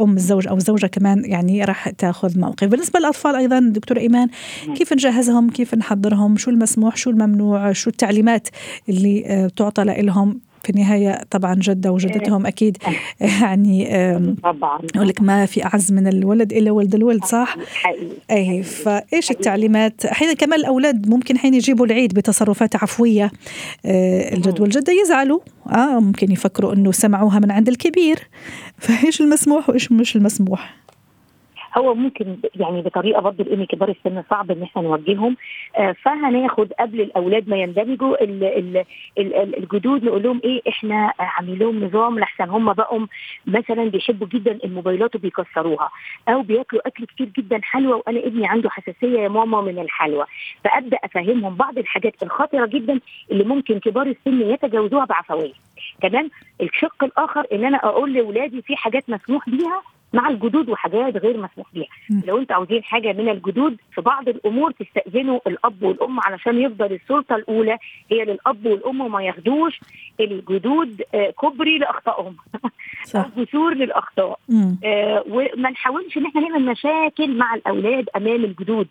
أم 0.00 0.12
الزوج 0.16 0.48
أو 0.48 0.56
الزوجة 0.56 0.86
كمان 0.86 1.24
يعني 1.24 1.64
راح 1.64 1.88
تاخذ 1.88 2.38
موقف. 2.40 2.64
بالنسبة 2.68 2.98
للأطفال 3.00 3.36
أيضا 3.36 3.58
دكتورة 3.60 3.98
إيمان 3.98 4.28
كيف 4.76 4.92
نجهزهم؟ 4.92 5.50
كيف 5.50 5.74
نحضرهم؟ 5.74 6.36
شو 6.36 6.50
المسموح؟ 6.50 6.96
شو 6.96 7.10
الممنوع؟ 7.10 7.72
شو 7.72 7.90
التعليمات 7.90 8.48
اللي 8.88 9.24
آه، 9.26 9.48
تعطى 9.56 9.84
لهم 9.84 10.40
في 10.64 10.70
النهاية 10.70 11.20
طبعا 11.30 11.54
جدة 11.54 11.92
وجدتهم 11.92 12.46
أكيد 12.46 12.76
يعني 13.42 13.88
طبعا 14.42 14.80
يقول 14.94 15.08
لك 15.08 15.22
ما 15.22 15.46
في 15.46 15.64
أعز 15.64 15.92
من 15.92 16.06
الولد 16.06 16.52
إلا 16.52 16.70
ولد 16.70 16.94
الولد 16.94 17.24
صح؟ 17.24 17.56
حقيقي 17.74 18.06
اي 18.30 18.62
فإيش 18.62 19.30
التعليمات؟ 19.30 20.04
أحيانا 20.04 20.34
كمان 20.34 20.60
الأولاد 20.60 21.08
ممكن 21.08 21.38
حين 21.38 21.54
يجيبوا 21.54 21.86
العيد 21.86 22.14
بتصرفات 22.14 22.76
عفوية 22.76 23.30
آه 23.86 24.34
الجد 24.34 24.60
والجدة 24.60 24.92
يزعلوا 24.92 25.40
آه 25.68 26.00
ممكن 26.00 26.32
يفكروا 26.32 26.72
إنه 26.74 26.92
سمعوها 26.92 27.38
من 27.38 27.50
عند 27.50 27.68
الكبير 27.68 28.18
فإيش 28.82 29.20
المسموح 29.20 29.68
وإيش 29.68 29.92
مش 29.92 30.16
المسموح؟ 30.16 30.81
هو 31.78 31.94
ممكن 31.94 32.36
يعني 32.56 32.82
بطريقة 32.82 33.20
برضه 33.20 33.44
لأن 33.44 33.64
كبار 33.64 33.88
السن 33.88 34.22
صعب 34.30 34.50
إن 34.50 34.62
إحنا 34.62 34.82
نوجههم. 34.82 35.36
آه، 35.78 35.92
فهناخد 36.02 36.72
قبل 36.72 37.00
الأولاد 37.00 37.48
ما 37.48 37.56
يندمجوا 37.56 38.24
ال- 38.24 38.44
ال- 38.44 38.84
ال- 39.18 39.34
ال- 39.34 39.58
الجدود 39.58 40.04
نقول 40.04 40.22
لهم 40.22 40.40
إيه 40.44 40.62
إحنا 40.68 41.12
عاملين 41.18 41.58
لهم 41.58 41.84
نظام 41.84 42.18
لحسن. 42.18 42.48
هم 42.50 42.72
بقوا 42.72 43.06
مثلا 43.46 43.84
بيحبوا 43.90 44.26
جدا 44.26 44.58
الموبايلات 44.64 45.16
وبيكسروها. 45.16 45.90
أو 46.28 46.42
بياكلوا 46.42 46.88
أكل 46.88 47.04
كتير 47.06 47.26
جدا 47.38 47.60
حلوى 47.62 47.92
وأنا 47.92 48.18
ابني 48.26 48.46
عنده 48.46 48.70
حساسية 48.70 49.20
يا 49.20 49.28
ماما 49.28 49.60
من 49.60 49.78
الحلوى 49.78 50.24
فأبدأ 50.64 50.98
أفهمهم 51.04 51.54
بعض 51.54 51.78
الحاجات 51.78 52.22
الخطرة 52.22 52.66
جدا 52.66 53.00
اللي 53.30 53.44
ممكن 53.44 53.78
كبار 53.78 54.06
السن 54.06 54.40
يتجاوزوها 54.40 55.04
بعفوية. 55.04 55.52
تمام 56.02 56.30
الشق 56.60 57.04
الآخر 57.04 57.46
إن 57.52 57.64
أنا 57.64 57.76
أقول 57.84 58.12
لاولادي 58.12 58.62
في 58.62 58.76
حاجات 58.76 59.10
مسموح 59.10 59.48
بيها 59.50 59.82
مع 60.12 60.28
الجدود 60.28 60.68
وحاجات 60.68 61.16
غير 61.16 61.36
مسموح 61.36 61.66
بيها. 61.74 61.86
لو 62.26 62.38
أنتوا 62.38 62.56
عاوزين 62.56 62.84
حاجة 62.84 63.12
من 63.12 63.28
الجدود 63.28 63.76
في 63.94 64.00
بعض 64.00 64.28
الأمور 64.28 64.70
تستأذنوا 64.70 65.40
الأب 65.46 65.82
والأم 65.82 66.20
علشان 66.20 66.58
يفضل 66.62 66.92
السلطة 66.92 67.34
الأولى. 67.34 67.78
هي 68.10 68.24
للأب 68.24 68.66
والأم 68.66 69.00
وما 69.00 69.22
ياخدوش 69.22 69.80
الجدود 70.20 71.02
آه، 71.14 71.30
كبري 71.30 71.78
لأخطائهم. 71.78 72.36
صح. 73.04 73.26
جسور 73.36 73.74
للأخطاء. 73.74 74.38
آه، 74.84 75.24
وما 75.28 75.70
نحاولش 75.70 76.16
إن 76.16 76.26
إحنا 76.26 76.40
نعمل 76.40 76.64
مشاكل 76.64 77.36
مع 77.36 77.54
الأولاد 77.54 78.08
أمام 78.16 78.44
الجدود. 78.44 78.88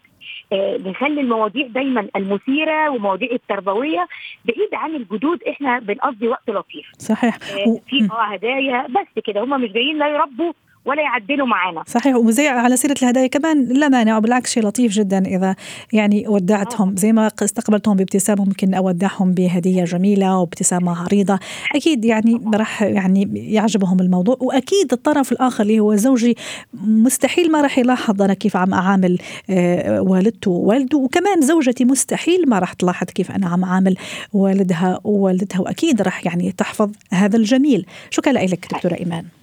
آه، 0.53 0.77
نخلي 0.85 1.21
المواضيع 1.21 1.67
دايما 1.67 2.07
المثيرة 2.15 2.89
ومواضيع 2.89 3.29
التربوية 3.31 4.07
بعيد 4.45 4.69
عن 4.73 4.95
الجدود. 4.95 5.43
إحنا 5.43 5.79
بنقضي 5.79 6.27
وقت 6.27 6.49
لطيف. 6.49 6.91
صحيح. 6.97 7.35
آه، 7.35 7.79
في 7.87 8.07
آه 8.11 8.23
هدايا 8.33 8.87
بس 8.87 9.23
كده. 9.25 9.43
هم 9.43 9.61
مش 9.61 9.71
جايين 9.71 9.97
لا 9.97 10.07
يربوا. 10.07 10.53
ولا 10.85 11.01
يعدلوا 11.01 11.47
معانا 11.47 11.83
صحيح 11.87 12.15
وزي 12.15 12.47
على 12.47 12.77
سيرة 12.77 12.95
الهدايا 13.01 13.27
كمان 13.27 13.65
لا 13.65 13.89
مانع 13.89 14.17
وبالعكس 14.17 14.53
شيء 14.53 14.63
لطيف 14.63 14.91
جدا 14.91 15.25
إذا 15.25 15.55
يعني 15.93 16.27
ودعتهم. 16.27 16.95
زي 16.97 17.11
ما 17.11 17.31
استقبلتهم 17.43 17.97
بابتسامة 17.97 18.45
ممكن 18.45 18.73
أودعهم 18.73 19.31
بهدية 19.31 19.83
جميلة 19.83 20.37
وابتسامة 20.37 21.03
عريضة. 21.03 21.39
أكيد 21.75 22.05
يعني 22.05 22.41
راح 22.55 22.81
يعني 22.81 23.31
يعجبهم 23.35 23.99
الموضوع 23.99 24.37
وأكيد 24.39 24.93
الطرف 24.93 25.31
الآخر 25.31 25.63
اللي 25.63 25.79
هو 25.79 25.95
زوجي 25.95 26.35
مستحيل 26.73 27.51
ما 27.51 27.61
راح 27.61 27.77
يلاحظ 27.77 28.21
أنا 28.21 28.33
كيف 28.33 28.57
عم 28.57 28.73
أعامل 28.73 29.17
آه، 29.49 30.01
والدته 30.01 30.51
ووالده 30.51 30.97
وكمان 30.97 31.41
زوجتي 31.41 31.85
مستحيل 31.85 32.49
ما 32.49 32.59
راح 32.59 32.73
تلاحظ 32.73 33.07
كيف 33.07 33.31
أنا 33.31 33.47
عم 33.47 33.63
أعامل 33.63 33.97
والدها 34.33 34.99
ووالدتها 35.03 35.59
وأكيد 35.59 36.01
راح 36.01 36.25
يعني 36.25 36.51
تحفظ 36.51 36.91
هذا 37.13 37.37
الجميل. 37.37 37.85
شكرا 38.09 38.33
لك 38.33 38.67
دكتورة 38.73 38.93
إيمان. 38.93 39.40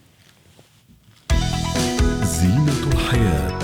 زينة 2.28 2.92
الحياة. 2.92 3.58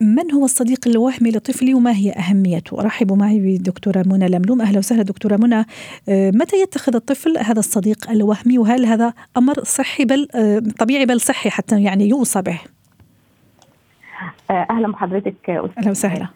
من 0.00 0.32
هو 0.32 0.44
الصديق 0.44 0.88
الوهمي 0.88 1.30
لطفلي 1.30 1.74
وما 1.74 1.96
هي 1.96 2.12
أهميته؟ 2.12 2.82
رحبوا 2.82 3.16
معي 3.16 3.38
بدكتورة 3.38 4.02
منى 4.06 4.28
لملوم. 4.28 4.60
أهلا 4.60 4.78
وسهلا 4.78 5.02
دكتورة 5.02 5.36
منى. 5.36 5.66
آه، 6.08 6.30
متى 6.30 6.56
يتخذ 6.56 6.94
الطفل 6.94 7.38
هذا 7.38 7.58
الصديق 7.58 8.10
الوهمي؟ 8.10 8.58
وهل 8.58 8.86
هذا 8.86 9.14
أمر 9.36 9.64
صحي 9.64 10.04
بل 10.04 10.28
آه، 10.34 10.62
طبيعي 10.78 11.06
بل 11.06 11.20
صحي 11.20 11.50
حتى 11.50 11.82
يعني 11.82 12.08
يوصى 12.08 12.42
به؟ 12.42 12.60
أهلا 14.50 14.92
بحضرتك 14.92 15.50
آه، 15.50 15.68
أهلا 15.78 15.90
وسهلا. 15.90 16.26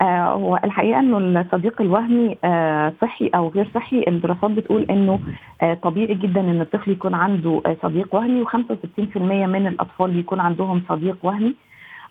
آه، 0.00 0.24
هو 0.32 0.60
الحقيقة 0.64 1.00
إنه 1.00 1.18
الصديق 1.40 1.80
الوهمي 1.80 2.36
آه، 2.44 2.92
صحي 3.00 3.26
أو 3.34 3.48
غير 3.48 3.68
صحي 3.74 4.04
الدراسات 4.08 4.50
بتقول 4.50 4.82
إنه 4.82 5.20
آه، 5.62 5.74
طبيعي 5.74 6.14
جدا 6.14 6.40
إن 6.40 6.60
الطفل 6.60 6.90
يكون 6.90 7.14
عنده 7.14 7.62
آه، 7.66 7.76
صديق 7.82 8.14
وهمي 8.14 8.44
و65% 8.44 9.16
من 9.46 9.66
الأطفال 9.66 10.10
بيكون 10.10 10.40
عندهم 10.40 10.82
صديق 10.88 11.16
وهمي. 11.22 11.54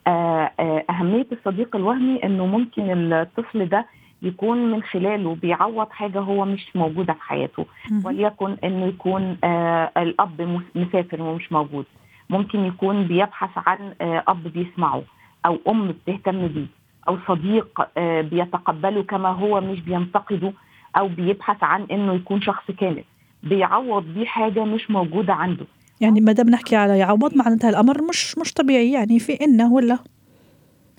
آه، 0.08 0.52
آه، 0.60 0.84
أهمية 0.90 1.28
الصديق 1.32 1.76
الوهمي 1.76 2.24
إنه 2.24 2.46
ممكن 2.46 3.14
الطفل 3.14 3.66
ده 3.66 3.86
يكون 4.22 4.72
من 4.72 4.84
خلاله 4.84 5.36
بيعوض 5.36 5.90
حاجة 5.90 6.20
هو 6.20 6.46
مش 6.46 6.76
موجوده 6.76 7.14
في 7.14 7.22
حياته. 7.24 7.66
وليكن 8.06 8.58
إنه 8.64 8.86
يكون 8.86 9.38
آه، 9.44 9.92
الأب 9.98 10.42
مس- 10.42 10.76
مسافر 10.88 11.22
ومش 11.22 11.52
موجود. 11.52 11.86
ممكن 12.30 12.60
يكون 12.60 13.04
بيبحث 13.04 13.50
عن 13.68 13.78
آه، 14.02 14.24
أب 14.28 14.44
بيسمعه. 14.44 15.02
أو 15.46 15.58
أم 15.68 15.92
بتهتم 15.92 16.48
بيه 16.48 16.66
أو 17.08 17.18
صديق 17.28 17.82
آه، 17.98 18.22
بيتقبله 18.22 19.04
كما 19.04 19.30
هو 19.30 19.62
مش 19.62 19.80
بينتقده 19.82 20.54
أو 20.98 21.08
بيبحث 21.08 21.64
عن 21.64 21.84
إنه 21.92 22.14
يكون 22.14 22.42
شخص 22.42 22.64
كامل. 22.80 23.04
بيعوض 23.44 24.04
بيه 24.04 24.26
حاجة 24.26 24.64
مش 24.66 24.92
موجودة 24.92 25.34
عنده. 25.34 25.66
يعني 26.02 26.22
ما 26.22 26.32
دام 26.32 26.50
نحكي 26.50 26.76
على 26.76 26.98
يعوض 27.00 27.36
معناتها 27.36 27.70
الأمر 27.70 28.02
مش 28.02 28.38
مش 28.38 28.54
طبيعي. 28.54 28.92
يعني 28.92 29.20
في 29.20 29.34
إنه 29.46 29.74
ولا 29.74 29.98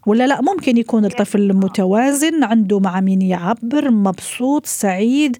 ولا 0.07 0.27
لا 0.27 0.41
ممكن 0.41 0.77
يكون 0.77 1.05
الطفل 1.05 1.57
متوازن 1.57 2.45
عنده 2.45 2.81
مع 2.81 3.01
مين 3.01 3.23
يعبر 3.23 3.91
مبسوط 3.91 4.67
سعيد 4.67 5.37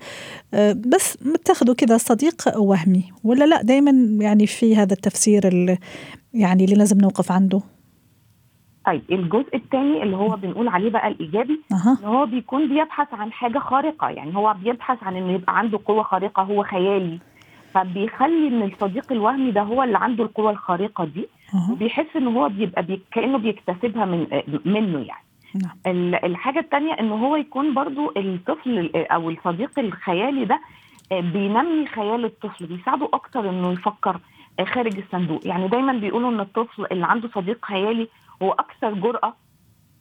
آه، 0.55 0.73
بس 0.87 1.19
متخذه 1.27 1.73
كذا 1.73 1.97
صديق 1.97 2.59
وهمي. 2.59 3.05
ولا 3.25 3.45
لا 3.45 3.63
دائما 3.63 3.91
يعني 4.25 4.47
في 4.47 4.77
هذا 4.77 4.93
التفسير 4.93 5.49
ال- 5.49 5.79
يعني 6.35 6.65
اللي 6.65 6.77
لازم 6.77 6.99
نوقف 6.99 7.33
عنده. 7.33 7.61
طيب 8.87 9.03
الجزء 9.13 9.57
الثاني 9.57 10.03
اللي 10.03 10.17
هو 10.17 10.29
بنقول 10.37 10.69
عليه 10.69 10.91
بقى 10.91 11.09
الإيجابي 11.09 11.61
إن 12.01 12.05
هو 12.05 12.27
بيكون 12.27 12.69
بيبحث 12.69 13.15
عن 13.15 13.33
حاجة 13.33 13.59
خارقة 13.59 14.09
يعني 14.09 14.37
هو 14.37 14.55
بيبحث 14.63 15.03
عن 15.03 15.17
إنه 15.17 15.33
يبقى 15.33 15.59
عنده 15.59 15.81
قوة 15.85 16.03
خارقة 16.03 16.43
هو 16.43 16.63
خيالي. 16.63 17.19
فبيخلي 17.75 18.49
إن 18.49 18.63
الصديق 18.63 19.13
الوهمي 19.13 19.51
ده 19.51 19.63
هو 19.63 19.83
اللي 19.83 19.99
عنده 19.99 20.25
القوة 20.25 20.51
الخارقة 20.51 21.05
دي 21.05 21.29
وبيحس 21.73 22.07
إن 22.17 22.27
هو 22.27 22.49
بيبقى 22.49 22.83
بي 22.83 23.01
كأنه 23.13 23.39
بيكتسبها 23.39 24.05
من 24.05 24.27
منه 24.65 24.99
يعني. 24.99 25.25
نعم. 25.55 25.77
ال- 25.87 26.25
الحاجة 26.25 26.59
التانية 26.59 26.93
إن 26.93 27.11
هو 27.11 27.37
يكون 27.37 27.75
برضو 27.75 28.13
الطفل 28.17 28.79
ال- 28.79 28.97
أو 29.13 29.31
الصديق 29.31 29.79
الخيالي 29.79 30.45
ده 30.45 30.61
آه، 31.13 31.21
بينمي 31.21 31.87
خيال 31.87 32.25
الطفل 32.25 32.67
بيساعده 32.67 33.09
أكتر 33.13 33.51
إنه 33.51 33.73
يفكر 33.73 34.17
آه، 34.61 34.65
خارج 34.65 34.99
الصندوق. 34.99 35.47
يعني 35.47 35.69
دايما 35.69 35.93
بيقولوا 35.93 36.31
إن 36.31 36.41
الطفل 36.41 36.87
اللي 36.93 37.07
عنده 37.07 37.29
صديق 37.35 37.65
خيالي 37.65 38.09
هو 38.43 38.53
أكثر 38.53 38.95
جرأة 38.95 39.35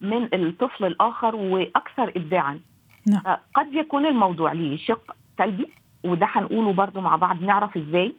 من 0.02 0.30
الطفل 0.34 0.86
الآخر 0.86 1.36
وأكثر 1.36 2.12
ابداعا 2.16 2.60
نعم. 3.08 3.38
قد 3.54 3.74
يكون 3.74 4.06
الموضوع 4.06 4.52
ليه 4.52 4.78
شق 4.78 5.16
سلبي 5.38 5.68
وده 6.04 6.28
هنقوله 6.30 6.74
برضو 6.74 7.02
مع 7.02 7.16
بعض 7.16 7.44
نعرف 7.44 7.78
إزاي 7.78 8.16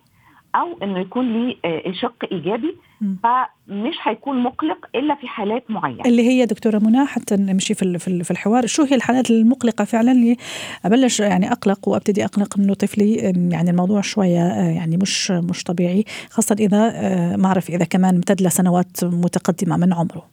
أو 0.54 0.78
إنه 0.82 0.98
يكون 0.98 1.32
ليه 1.32 1.56
آه، 1.64 1.92
شق 1.92 2.14
إيجابي. 2.32 2.76
فمش 3.22 3.94
هيكون 4.02 4.42
مقلق 4.42 4.86
إلا 4.94 5.14
في 5.14 5.28
حالات 5.28 5.70
معينة. 5.70 6.00
اللي 6.06 6.22
هي 6.28 6.46
دكتورة 6.46 6.78
منى 6.78 7.06
حتى 7.06 7.36
نمشي 7.36 7.74
في 7.74 7.98
في 7.98 8.08
ال- 8.08 8.24
في 8.24 8.30
الحوار. 8.30 8.66
شو 8.66 8.82
هي 8.82 8.94
الحالات 8.96 9.30
المقلقة 9.30 9.84
فعلا؟ 9.84 10.12
اللي 10.12 10.36
أبلش 10.84 11.20
يعني 11.20 11.52
أقلق 11.52 11.88
وأبتدي 11.88 12.24
أقلق 12.24 12.58
انه 12.58 12.74
طفلي. 12.74 13.14
يعني 13.52 13.70
الموضوع 13.70 14.00
شوية 14.00 14.40
آه، 14.42 14.70
يعني 14.70 14.96
مش 14.96 15.30
مش 15.30 15.64
طبيعي 15.64 16.04
خاصة 16.30 16.56
إذا 16.60 16.92
آه، 16.94 17.36
ما 17.36 17.46
أعرف 17.46 17.70
إذا 17.70 17.84
كمان 17.84 18.14
امتد 18.14 18.42
لسنوات 18.42 19.04
متقدمة 19.04 19.76
من 19.76 19.92
عمره. 19.92 20.26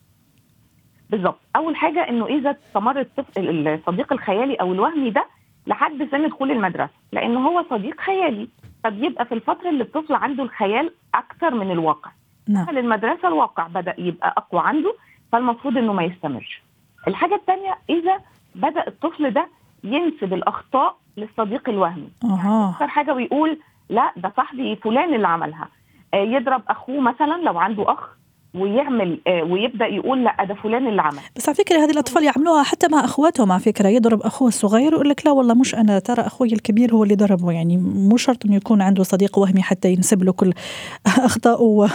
بالظبط. 1.09 1.39
أول 1.55 1.75
حاجة 1.75 2.09
إنه 2.09 2.25
إذا 2.27 2.55
استمر 2.69 2.99
الطفل 2.99 3.67
الصديق 3.67 4.13
الخيالي 4.13 4.55
أو 4.55 4.73
الوهمي 4.73 5.09
ده 5.09 5.25
لحد 5.67 6.07
سن 6.11 6.27
دخول 6.27 6.51
المدرسة 6.51 6.89
لأن 7.13 7.35
هو 7.37 7.65
صديق 7.69 8.01
خيالي. 8.01 8.47
فبيبقى 8.83 9.25
في 9.25 9.33
الفترة 9.33 9.69
اللي 9.69 9.83
الطفل 9.83 10.13
عنده 10.13 10.43
الخيال 10.43 10.91
أكتر 11.15 11.53
من 11.55 11.71
الواقع. 11.71 12.11
نعم. 12.47 12.63
دخل 12.63 12.77
المدرسة 12.77 13.27
الواقع 13.27 13.67
بدأ 13.67 13.95
يبقى 13.97 14.33
أقوى 14.37 14.61
عنده 14.61 14.95
فالمفروض 15.31 15.77
إنه 15.77 15.93
ما 15.93 16.03
يستمرش. 16.03 16.61
الحاجة 17.07 17.35
الثانية 17.35 17.77
إذا 17.89 18.19
بدأ 18.55 18.87
الطفل 18.87 19.31
ده 19.31 19.47
ينسب 19.83 20.33
الأخطاء 20.33 20.97
للصديق 21.17 21.69
الوهمي. 21.69 22.09
أها. 22.23 22.69
أكتر 22.73 22.87
حاجة 22.87 23.13
ويقول 23.13 23.59
لا 23.89 24.11
ده 24.17 24.33
صاحبي 24.37 24.75
فلان 24.75 25.13
اللي 25.13 25.27
عملها. 25.27 25.67
آه، 26.13 26.17
يضرب 26.17 26.61
أخوه 26.69 26.99
مثلا 27.01 27.41
لو 27.41 27.59
عنده 27.59 27.91
أخ 27.91 28.18
ويعمل 28.53 29.19
آه، 29.27 29.43
ويبدأ 29.43 29.85
يقول 29.85 30.23
لا 30.23 30.45
ده 30.45 30.55
فلان 30.55 30.87
اللي 30.87 31.01
عمل. 31.01 31.19
بس 31.35 31.49
على 31.49 31.55
فكرة 31.55 31.77
هذه 31.77 31.91
الأطفال 31.91 32.23
يعملوها 32.23 32.63
حتى 32.63 32.87
مع 32.87 33.05
اخواتهم 33.05 33.51
على 33.51 33.61
فكرة 33.61 33.87
يضرب 33.87 34.21
أخوه 34.21 34.47
الصغير 34.47 34.93
ويقول 34.93 35.09
لك 35.09 35.25
لا 35.25 35.31
والله 35.31 35.53
مش 35.53 35.75
أنا 35.75 35.99
ترى 35.99 36.21
أخوي 36.21 36.53
الكبير 36.53 36.93
هو 36.93 37.03
اللي 37.03 37.15
ضربه. 37.15 37.51
يعني 37.51 37.77
مو 37.77 38.17
شرط 38.17 38.45
إنه 38.45 38.55
يكون 38.55 38.81
عنده 38.81 39.03
صديق 39.03 39.39
وهمي 39.39 39.61
حتى 39.61 39.91
ينسب 39.91 40.23
له 40.23 40.31
كل 40.31 40.53
اخطائه 41.05 41.61
و... 41.61 41.87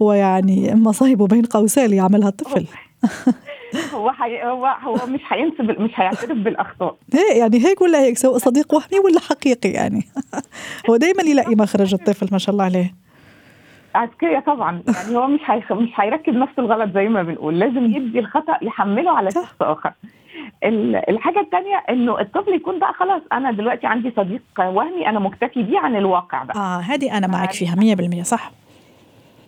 ويعني 0.00 0.74
مصايبه 0.74 1.26
بين 1.26 1.42
قوسين 1.42 1.84
اللي 1.84 1.96
يعملها 1.96 2.28
الطفل. 2.28 2.66
هو 3.94 4.10
حي... 4.10 4.42
هو 4.42 4.66
هو 4.66 5.06
مش 5.06 5.20
هينسب 5.28 5.80
مش 5.80 5.90
هيعترف 5.94 6.38
بالأخطاء. 6.38 6.96
هي 7.14 7.38
يعني 7.38 7.66
هيك 7.66 7.80
ولا 7.80 8.00
هيك 8.00 8.18
سواء 8.18 8.38
صديق 8.38 8.74
وهمي 8.74 8.98
ولا 9.04 9.20
حقيقي 9.20 9.68
يعني. 9.68 10.04
هو 10.90 10.96
دائما 10.96 11.22
يلاقي 11.22 11.54
مخرج 11.54 11.94
الطفل 11.94 12.28
ما 12.32 12.38
شاء 12.38 12.52
الله 12.52 12.64
عليه. 12.64 12.94
أذكياء 13.96 14.40
طبعا. 14.40 14.82
يعني 14.94 15.16
هو 15.16 15.26
مش 15.26 15.40
هيخ... 15.46 15.72
مش 15.72 15.88
هيركب 15.94 16.34
نفس 16.34 16.52
الغلط 16.58 16.94
زي 16.94 17.08
ما 17.08 17.22
بنقول. 17.22 17.58
لازم 17.58 17.84
يدي 17.84 18.18
الخطأ 18.18 18.56
يحمله 18.62 19.10
على. 19.10 19.30
شخص 19.30 19.54
آخر. 19.62 19.92
ال- 20.64 21.10
الحاجة 21.10 21.40
الثانية 21.40 21.76
إنه 21.90 22.20
الطفل 22.20 22.54
يكون 22.54 22.78
بقى 22.78 22.92
خلاص 22.92 23.22
أنا 23.32 23.50
دلوقتي 23.52 23.86
عندي 23.86 24.12
صديق 24.16 24.42
وهمي 24.58 25.08
أنا 25.08 25.18
مكتفي 25.18 25.62
بيه 25.62 25.78
عن 25.78 25.96
الواقع 25.96 26.42
بقى. 26.44 26.56
آه 26.58 26.78
هذه 26.80 27.18
أنا 27.18 27.26
معك 27.26 27.52
فيها 27.52 27.74
100% 28.20 28.22
صح. 28.22 28.50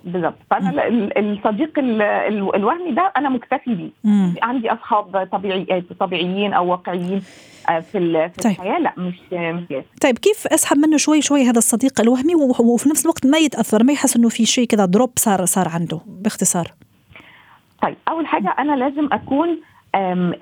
بالظبط 0.04 0.34
فأنا 0.50 0.70
ال- 0.88 1.18
ال- 1.18 1.38
الصديق 1.38 1.78
ال- 1.78 2.02
ال- 2.02 2.54
الوهمي 2.56 2.92
ده 2.92 3.12
أنا 3.16 3.28
مكتفي 3.28 3.74
بيه. 3.74 3.90
عندي 4.42 4.72
أصحاب 4.72 5.28
طبيعي 5.32 5.80
طبيعيين 6.00 6.52
أو 6.52 6.70
واقعيين 6.70 7.22
آه، 7.70 7.80
في 7.80 7.98
ال- 7.98 8.30
في 8.30 8.40
طيب. 8.40 8.52
الحياة 8.52 8.78
لا 8.78 8.92
مش. 8.96 9.14
طيب 10.02 10.18
كيف 10.18 10.46
أسحب 10.46 10.76
منه 10.78 10.96
شوي 10.96 11.22
شوي 11.22 11.42
هذا 11.44 11.58
الصديق 11.58 12.00
الوهمي 12.00 12.34
وفي 12.60 12.88
نفس 12.88 13.04
الوقت 13.04 13.26
ما 13.26 13.38
يتأثر 13.38 13.84
ما 13.84 13.92
يحس 13.92 14.16
إنه 14.16 14.28
في 14.28 14.46
شيء 14.46 14.66
كذا 14.66 14.84
دروب 14.84 15.10
صار 15.16 15.44
صار 15.44 15.68
عنده 15.68 16.00
باختصار 16.06 16.66
طيب 17.82 17.96
أول 18.08 18.26
حاجة 18.26 18.54
أنا 18.58 18.72
لازم 18.76 19.08
أكون 19.12 19.58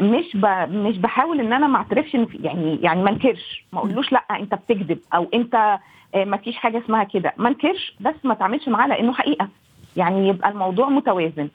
مش. 0.00 0.36
مش 0.70 0.98
بحاول 0.98 1.40
إن 1.40 1.52
أنا 1.52 1.66
ما 1.66 1.76
أعترفش 1.78 2.14
إن 2.14 2.26
في- 2.26 2.38
يعني 2.42 2.78
يعني 2.82 3.02
ما 3.02 3.10
أنكرش 3.10 3.64
ما 3.72 3.78
أقولوش 3.78 4.12
لأ 4.12 4.24
أنت 4.30 4.54
بتكذب 4.54 4.98
أو 5.14 5.26
أنت 5.34 5.78
ما 6.14 6.36
فيش 6.36 6.56
حاجة 6.56 6.78
اسمها 6.84 7.04
كده. 7.04 7.32
ما 7.36 7.48
انكرش 7.48 7.94
بس 8.00 8.14
ما 8.24 8.34
تعملش 8.34 8.68
معاه 8.68 8.88
لأنه 8.88 9.12
حقيقة. 9.12 9.48
يعني 9.96 10.28
يبقى 10.28 10.50
الموضوع 10.50 10.88
متوازن. 10.88 11.48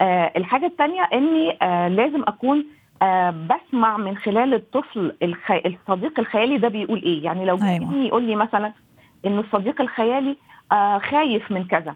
آه 0.00 0.32
الحاجة 0.36 0.66
الثانية 0.66 1.02
إني 1.12 1.58
آه 1.62 1.88
لازم 1.88 2.22
أكون 2.22 2.64
آه 3.02 3.30
بسمع 3.30 3.96
من 3.96 4.16
خلال 4.16 4.54
الطفل 4.54 5.16
الخ... 5.22 5.50
الصديق 5.66 6.20
الخيالي 6.20 6.58
ده 6.58 6.68
بيقول 6.68 7.02
إيه. 7.02 7.24
يعني 7.24 7.44
لو 7.44 7.58
أيوة. 7.62 7.76
ابني 7.76 8.06
يقول 8.08 8.22
لي 8.22 8.36
مثلا 8.36 8.72
انه 9.26 9.40
الصديق 9.40 9.80
الخيالي 9.80 10.36
آه 10.72 10.98
خايف 10.98 11.50
من 11.50 11.64
كذا. 11.64 11.94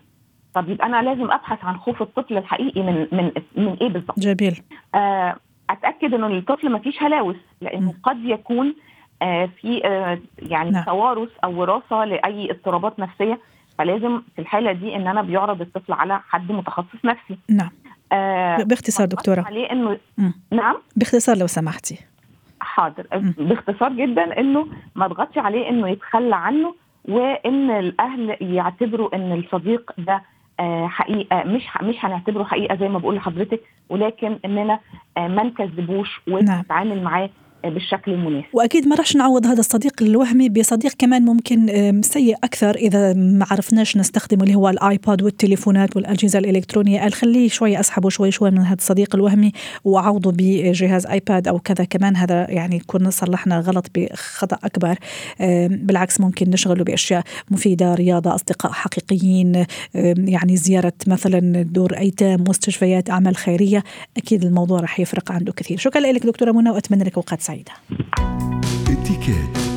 طب 0.55 0.69
يبقى 0.69 0.87
أنا 0.87 1.03
لازم 1.03 1.25
أبحث 1.33 1.65
عن 1.65 1.77
خوف 1.77 2.03
الطفل 2.03 2.37
الحقيقي 2.39 2.83
من 2.83 3.07
من 3.13 3.31
من 3.57 3.77
إيه 3.81 3.89
بالظبط؟ 3.89 4.19
جميل. 4.21 4.63
آه، 4.95 5.37
أتأكد 5.71 6.15
انه 6.15 6.27
الطفل 6.27 6.69
ما 6.69 6.79
فيش 6.79 7.03
هلاوس 7.03 7.37
لأنه 7.61 7.91
م. 7.91 7.95
قد 8.03 8.25
يكون 8.25 8.67
آه، 8.69 8.73
في 9.47 9.83
آه، 9.85 10.19
يعني 10.39 10.71
نعم. 10.71 10.85
توارث 10.85 11.29
أو 11.45 11.61
وراثة 11.61 12.05
لأي 12.05 12.51
اضطرابات 12.51 12.99
نفسية 12.99 13.41
فلازم 13.79 14.23
في 14.37 14.43
الحالة 14.43 14.73
دي 14.73 14.97
إن 14.97 15.07
أنا 15.07 15.23
بيعرض 15.23 15.61
الطفل 15.61 15.93
على 15.93 16.21
حد 16.29 16.53
متخصص 16.53 17.05
نفسي 17.05 17.39
نعم 17.51 17.71
آه، 18.13 18.63
باختصار 18.63 19.07
دكتورة 19.07 19.45
عليه 19.47 19.73
إنه 19.73 19.99
مم. 20.19 20.35
نعم 20.51 20.77
باختصار 20.97 21.37
لو 21.37 21.47
سمحتي 21.47 21.99
حاضر. 22.61 23.07
باختصار 23.39 23.93
جدا 23.93 24.41
إنه 24.41 24.67
ما 24.95 25.05
اضغطش 25.05 25.39
عليه 25.39 25.69
إنه 25.69 25.89
يتخلى 25.89 26.37
عنه 26.37 26.75
وإن 27.05 27.71
الأهل 27.71 28.37
يعتبروا 28.41 29.17
إن 29.17 29.33
الصديق 29.33 29.93
ده 29.99 30.23
آه، 30.61 30.87
حقيقة 30.87 31.45
مش 31.45 31.63
مش 31.83 32.05
هنعتبره 32.05 32.45
حقيقة 32.45 32.77
زي 32.77 32.89
ما 32.89 32.99
بقول 32.99 33.17
لحضرتك 33.17 33.61
ولكن 33.89 34.39
إننا 34.45 34.81
آه، 35.17 35.29
ما 35.29 35.43
نكذبوش 35.43 36.21
نعم. 36.27 36.59
ونتعامل 36.59 37.03
معاه 37.03 37.25
آه، 37.25 37.31
بالشكل 37.65 38.13
المناسب. 38.13 38.47
وأكيد 38.53 38.87
ما 38.87 38.97
راح 38.97 39.15
نعوض 39.15 39.47
هذا 39.47 39.61
الصديق 39.61 40.03
الوهمي 40.03 40.49
بصديق 40.49 40.93
كمان 40.99 41.23
ممكن 41.23 42.01
سيء 42.05 42.37
أكثر 42.45 42.75
إذا 42.75 43.13
ما 43.13 43.47
عرفناش 43.51 43.97
نستخدمه 43.97 44.43
اللي 44.43 44.55
هو 44.55 44.69
الآيباد 44.69 45.23
والتليفونات 45.23 45.97
والأجهزة 45.97 46.39
الإلكترونية. 46.39 47.09
خليه 47.09 47.49
شوي 47.49 47.81
أسحبه 47.81 48.09
شوي 48.09 48.31
شوي 48.31 48.51
من 48.51 48.59
هذا 48.59 48.75
الصديق 48.75 49.15
الوهمي 49.15 49.53
واعوضه 49.85 50.33
بجهاز 50.33 51.07
آيباد 51.07 51.49
أو 51.49 51.59
كذا. 51.59 51.85
كمان 51.85 52.17
هذا 52.17 52.51
يعني 52.51 52.77
يكون 52.77 53.11
صلحنا 53.11 53.61
غلط 53.61 53.87
بخطأ 53.95 54.59
أكبر. 54.65 54.99
بالعكس 55.69 56.21
ممكن 56.21 56.51
نشغله 56.51 56.85
بأشياء 56.85 57.23
مفيدة 57.51 57.95
رياضة 57.95 58.35
أصدقاء 58.35 58.73
حقيقيين 58.73 59.65
يعني 60.19 60.57
زيارة 60.57 60.93
مثلا 61.07 61.63
دور 61.63 61.99
أيتام 61.99 62.45
مستشفيات 62.49 63.11
أعمال 63.11 63.37
خيرية. 63.37 63.85
أكيد 64.17 64.45
الموضوع 64.45 64.81
راح 64.81 65.01
يفرق 65.01 65.33
عنده 65.33 65.53
كثير. 65.53 65.79
شكرا 65.79 66.01
لك 66.01 66.27
دكتورة 66.27 66.53
منى 66.53 66.71
وأتمنى 66.71 67.05
لك 67.05 67.17
أوقات 67.17 67.41
سعيدة. 67.41 67.52
اتكات 68.91 69.72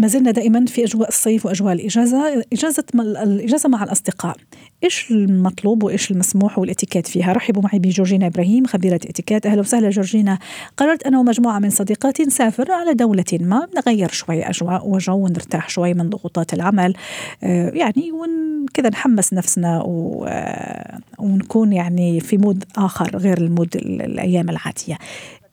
ما 0.00 0.06
زلنا 0.06 0.30
دائما 0.30 0.66
في 0.66 0.84
أجواء 0.84 1.08
الصيف 1.08 1.46
وأجواء 1.46 1.72
الإجازة، 1.72 2.44
إجازة 2.52 2.84
الإجازة 2.94 3.68
مع 3.68 3.84
الأصدقاء، 3.84 4.36
إيش 4.84 5.10
المطلوب 5.10 5.82
وإيش 5.82 6.10
المسموح 6.10 6.58
والإتيكيت 6.58 7.06
فيها؟ 7.06 7.32
رحبوا 7.32 7.62
معي 7.62 7.78
بجورجينا 7.78 8.26
إبراهيم 8.26 8.66
خبيرة 8.66 8.94
إتيكيت، 8.94 9.46
أهلا 9.46 9.60
وسهلا 9.60 9.90
جورجينا، 9.90 10.38
قررت 10.76 11.02
أنا 11.02 11.18
ومجموعة 11.18 11.58
من 11.58 11.70
صديقاتي 11.70 12.22
نسافر 12.22 12.72
على 12.72 12.94
دولة 12.94 13.24
ما، 13.32 13.66
نغير 13.76 14.08
شوي 14.08 14.42
أجواء 14.42 14.88
وجو 14.88 15.14
ونرتاح 15.14 15.68
شوي 15.68 15.94
من 15.94 16.10
ضغوطات 16.10 16.54
العمل، 16.54 16.94
آه 17.42 17.70
يعني 17.70 18.12
ون 18.12 18.66
كذا 18.74 18.88
نحمس 18.88 19.32
نفسنا 19.32 19.82
و... 19.82 20.24
آه 20.28 20.98
ونكون 21.18 21.72
يعني 21.72 22.20
في 22.20 22.38
mood 22.38 22.64
آخر 22.76 23.16
غير 23.16 23.38
ال 23.38 23.46
mood 23.46 23.76
ال- 23.76 24.02
الأيام 24.02 24.50
العادية. 24.50 24.98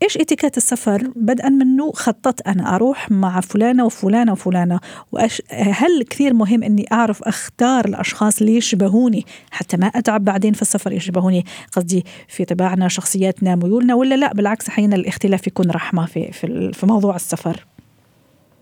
إيش 0.03 0.17
اتيكيت 0.17 0.57
السفر؟ 0.57 1.01
بدءا 1.15 1.49
منه 1.49 1.91
خططت 1.91 2.47
أنا 2.47 2.75
أروح 2.75 3.11
مع 3.11 3.41
فلانة 3.41 3.85
وفلانة 3.85 4.31
وفلانة 4.31 4.79
وأش... 5.11 5.41
هل 5.51 6.03
كثير 6.09 6.33
مهم 6.33 6.63
إني 6.63 6.85
أعرف 6.91 7.23
أختار 7.23 7.85
الأشخاص 7.85 8.41
اللي 8.41 8.55
يشبهوني 8.55 9.25
حتى 9.51 9.77
ما 9.77 9.87
أتعب 9.87 10.25
بعدين 10.25 10.53
في 10.53 10.61
السفر 10.61 10.91
يشبهوني؟ 10.91 11.43
قصدي 11.75 12.03
في 12.27 12.45
طباعنا 12.45 12.87
شخصياتنا 12.87 13.55
ميولنا 13.55 13.95
ولا 13.95 14.15
لا؟ 14.15 14.33
بالعكس 14.33 14.69
أحيانا 14.69 14.95
الاختلاف 14.95 15.47
يكون 15.47 15.71
رحمة 15.71 16.05
في 16.05 16.31
في, 16.31 16.71
في 16.73 16.85
موضوع 16.85 17.15
السفر. 17.15 17.65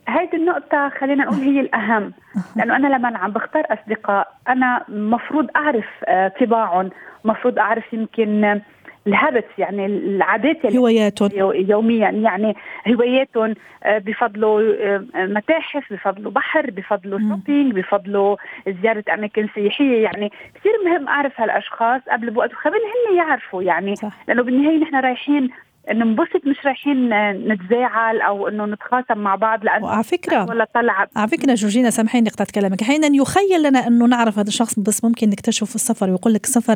هيدي 0.07 0.37
النقطة 0.37 0.89
خلينا 0.99 1.25
نقول 1.25 1.39
هي 1.39 1.59
الأهم 1.59 2.13
لأنه 2.55 2.75
أنا 2.75 2.87
لما 2.87 3.17
عم 3.17 3.31
بختار 3.31 3.63
أصدقاء 3.69 4.27
أنا 4.47 4.85
مفروض 4.89 5.47
أعرف 5.55 5.85
آه، 6.07 6.31
طباعهم 6.41 6.89
مفروض 7.25 7.59
أعرف 7.59 7.93
يمكن 7.93 8.61
الهابتس 9.07 9.47
يعني 9.57 9.85
العادات 9.85 10.65
اللي 10.65 10.77
هواياتهم 10.77 11.29
يو- 11.33 11.51
يوميا 11.51 12.09
يعني 12.09 12.55
هواياتهم 12.87 13.53
آه، 13.83 13.97
بفضلوا 13.97 14.61
آه، 14.79 15.05
متاحف 15.15 15.93
بفضلوا 15.93 16.31
بحر 16.31 16.71
بفضلوا. 16.71 17.19
شوبينج 17.19 17.73
بفضلوا 17.73 18.35
زيارة 18.81 19.03
أماكن 19.13 19.47
سياحية. 19.55 20.03
يعني 20.03 20.31
كثير 20.55 20.71
مهم 20.85 21.07
أعرف 21.07 21.41
هالأشخاص 21.41 22.01
قبل 22.11 22.29
بوقت 22.29 22.53
وكمان 22.53 22.79
هن 23.11 23.17
يعرفوا 23.17 23.63
يعني 23.63 23.95
صح. 23.95 24.11
لأنه 24.27 24.43
بالنهاية 24.43 24.77
نحن 24.77 24.95
رايحين 24.95 25.49
ننبسط 25.93 26.45
مش 26.47 26.65
رايحين 26.65 27.09
نتزاعل 27.53 28.21
أو 28.21 28.47
إنه 28.47 28.65
نتخاصم 28.65 29.17
مع 29.17 29.35
بعض 29.35 29.63
لأنه 29.65 29.85
وعلى 29.85 30.03
فكرة 30.03 30.45
ولا 30.49 30.67
طلع. 30.75 31.07
على 31.15 31.27
فكرة 31.27 31.53
جورجينا 31.53 31.89
سامحيني 31.89 32.29
قطعت 32.29 32.51
كلامك. 32.51 32.81
أحيانا 32.81 33.07
يخيل 33.07 33.63
لنا 33.69 33.87
أنه 33.87 34.05
نعرف 34.05 34.39
هذا 34.39 34.47
الشخص 34.47 34.79
بس 34.79 35.03
ممكن 35.03 35.29
نكتشفه 35.29 35.65
في 35.65 35.75
السفر. 35.75 36.09
ويقول 36.09 36.33
لك 36.33 36.43
السفر 36.43 36.75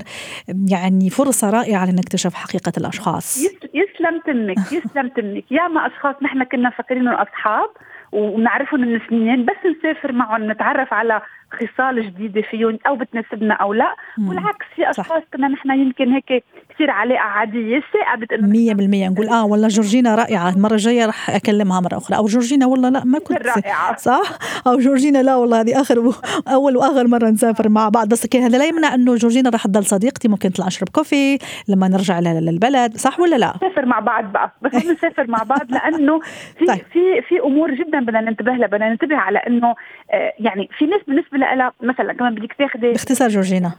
يعني 0.72 1.10
فرصة 1.10 1.50
رائعة 1.50 1.91
لنكتشف 1.91 2.34
حقيقة 2.34 2.72
الأشخاص. 2.78 3.38
يس- 3.45 3.69
يسلم 3.74 4.19
تنك 4.26 4.58
يسلم 4.72 5.08
تنك 5.10 5.52
ياما 5.52 5.88
أشخاص 5.88 6.15
نحن 6.22 6.43
كنا 6.43 6.69
فاكرينهم 6.69 7.13
أصحاب 7.13 7.69
ونعرفهم 8.12 8.82
من 8.82 9.00
سنين 9.10 9.45
بس 9.45 9.56
نسافر 9.80 10.12
معهم 10.12 10.52
نتعرف 10.52 10.93
على 10.93 11.22
خصال 11.52 12.06
جديده 12.06 12.42
فيهم 12.42 12.80
أو 12.88 12.96
بتناسبنا 12.96 13.54
أو 13.54 13.74
لا 13.74 13.96
مم. 14.18 14.30
والعكس 14.30 14.66
في. 14.76 14.90
أشخاص 14.90 15.24
كنا 15.34 15.48
نحن 15.48 15.72
يمكن 15.72 16.12
هيك 16.14 16.44
كثير 16.70 16.92
علاقه 16.92 17.20
عاديه 17.22 17.82
ثاقبت 17.94 18.32
إنه 18.34 18.74
100% 19.08 19.12
نقول 19.12 19.28
آه 19.30 19.46
والله 19.46 19.68
جورجينا 19.68 20.16
رائعة. 20.16 20.50
المرة 20.50 20.74
الجاية 20.74 21.06
رح 21.06 21.30
أكلمها 21.30 21.80
مرة 21.82 21.98
أخرى. 21.98 22.18
أو 22.18 22.26
جورجينا 22.26 22.66
والله 22.66 22.90
لا 22.90 23.04
ما 23.06 23.20
كنت 23.20 23.48
رائعه 23.48 23.96
صح؟ 23.98 24.22
أو 24.68 24.78
جورجينا 24.80 25.24
لا 25.24 25.36
والله 25.36 25.62
هذه 25.62 25.82
آخر 25.82 26.00
و... 26.00 26.14
أول 26.48 26.78
وآخر 26.78 27.08
مرة 27.08 27.30
نسافر 27.30 27.70
مع 27.70 27.90
بعض. 27.90 28.08
بس 28.10 28.36
هذا 28.36 28.58
لا 28.58 28.66
يمنع 28.66 28.94
إنه 28.94 29.16
جورجينا 29.16 29.50
رح 29.50 29.68
تضل 29.68 29.86
صديقتي. 29.86 30.28
ممكن 30.28 30.50
نطلع 30.50 30.66
نشرب 30.66 30.90
كوفي 30.90 31.38
لما 31.68 31.88
نرجع 31.88 32.20
للبلد. 32.20 32.98
صح 32.98 33.20
ولا 33.20 33.36
لا؟ 33.36 33.54
نسافر 33.56 33.86
مع 33.86 34.00
بعض 34.00 34.32
بقى. 34.32 34.52
بس 34.62 34.76
نسافر 34.76 35.28
مع 35.28 35.44
بعض 35.44 35.72
لأنه 35.72 36.20
في 36.60 36.66
طيب. 36.72 36.78
في 36.94 37.22
في 37.30 37.40
أمور 37.40 37.74
جدا 37.74 38.00
بدنا 38.00 38.22
ننتبه 38.22 38.52
لها 38.52 38.68
بدنا 38.68 38.90
ننتبه 38.90 39.16
على 39.16 39.40
إنه 39.40 39.76
آه، 40.12 40.34
يعني 40.40 40.70
في 40.78 40.86
ناس 40.86 41.02
بالنسبة 41.08 41.38
لها 41.39 41.71
مثلا 41.82 42.13
كمان 42.13 42.36
بدك 42.36 42.54
تاخذي 42.54 42.91
باختصار 42.91 43.30
جورجينا 43.30 43.71